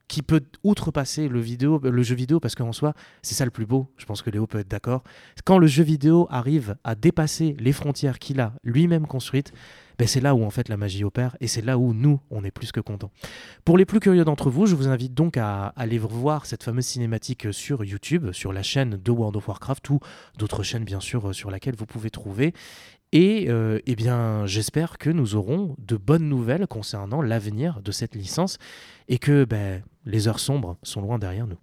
qui 0.06 0.20
peut 0.20 0.42
outrepasser 0.64 1.28
le, 1.28 1.40
le 1.40 2.02
jeu 2.02 2.14
vidéo, 2.14 2.40
parce 2.40 2.54
qu'en 2.54 2.72
soi, 2.72 2.92
c'est 3.22 3.34
ça 3.34 3.46
le 3.46 3.50
plus 3.50 3.64
beau, 3.64 3.90
je 3.96 4.04
pense 4.04 4.20
que 4.20 4.28
Léo 4.28 4.46
peut 4.46 4.58
être 4.58 4.68
d'accord. 4.68 5.02
Quand 5.46 5.56
le 5.56 5.66
jeu 5.66 5.82
vidéo 5.82 6.26
arrive 6.28 6.76
à 6.84 6.94
dépasser 6.94 7.56
les 7.58 7.72
frontières 7.72 8.18
qu'il 8.18 8.38
a 8.38 8.52
lui-même 8.62 9.06
construites, 9.06 9.54
ben 9.98 10.06
c'est 10.06 10.20
là 10.20 10.34
où 10.34 10.44
en 10.44 10.50
fait 10.50 10.68
la 10.68 10.76
magie 10.76 11.04
opère, 11.04 11.36
et 11.40 11.46
c'est 11.46 11.62
là 11.62 11.78
où 11.78 11.94
nous, 11.94 12.20
on 12.30 12.44
est 12.44 12.50
plus 12.50 12.72
que 12.72 12.80
contents. 12.80 13.10
Pour 13.64 13.78
les 13.78 13.84
plus 13.84 14.00
curieux 14.00 14.24
d'entre 14.24 14.50
vous, 14.50 14.66
je 14.66 14.74
vous 14.74 14.88
invite 14.88 15.14
donc 15.14 15.36
à 15.36 15.68
aller 15.76 15.98
voir 15.98 16.46
cette 16.46 16.62
fameuse 16.62 16.86
cinématique 16.86 17.52
sur 17.52 17.84
YouTube, 17.84 18.32
sur 18.32 18.52
la 18.52 18.62
chaîne 18.62 18.96
de 18.96 19.10
World 19.10 19.36
of 19.36 19.48
Warcraft, 19.48 19.90
ou 19.90 20.00
d'autres 20.38 20.62
chaînes 20.62 20.84
bien 20.84 21.00
sûr 21.00 21.34
sur 21.34 21.50
laquelle 21.50 21.76
vous 21.76 21.86
pouvez 21.86 22.10
trouver. 22.10 22.52
Et 23.12 23.46
euh, 23.48 23.78
eh 23.86 23.94
bien, 23.94 24.46
j'espère 24.46 24.98
que 24.98 25.10
nous 25.10 25.36
aurons 25.36 25.76
de 25.78 25.96
bonnes 25.96 26.28
nouvelles 26.28 26.66
concernant 26.66 27.22
l'avenir 27.22 27.80
de 27.80 27.92
cette 27.92 28.14
licence 28.14 28.58
et 29.08 29.18
que 29.18 29.44
ben, 29.44 29.82
les 30.04 30.28
heures 30.28 30.40
sombres 30.40 30.76
sont 30.82 31.00
loin 31.00 31.18
derrière 31.18 31.46
nous. 31.46 31.58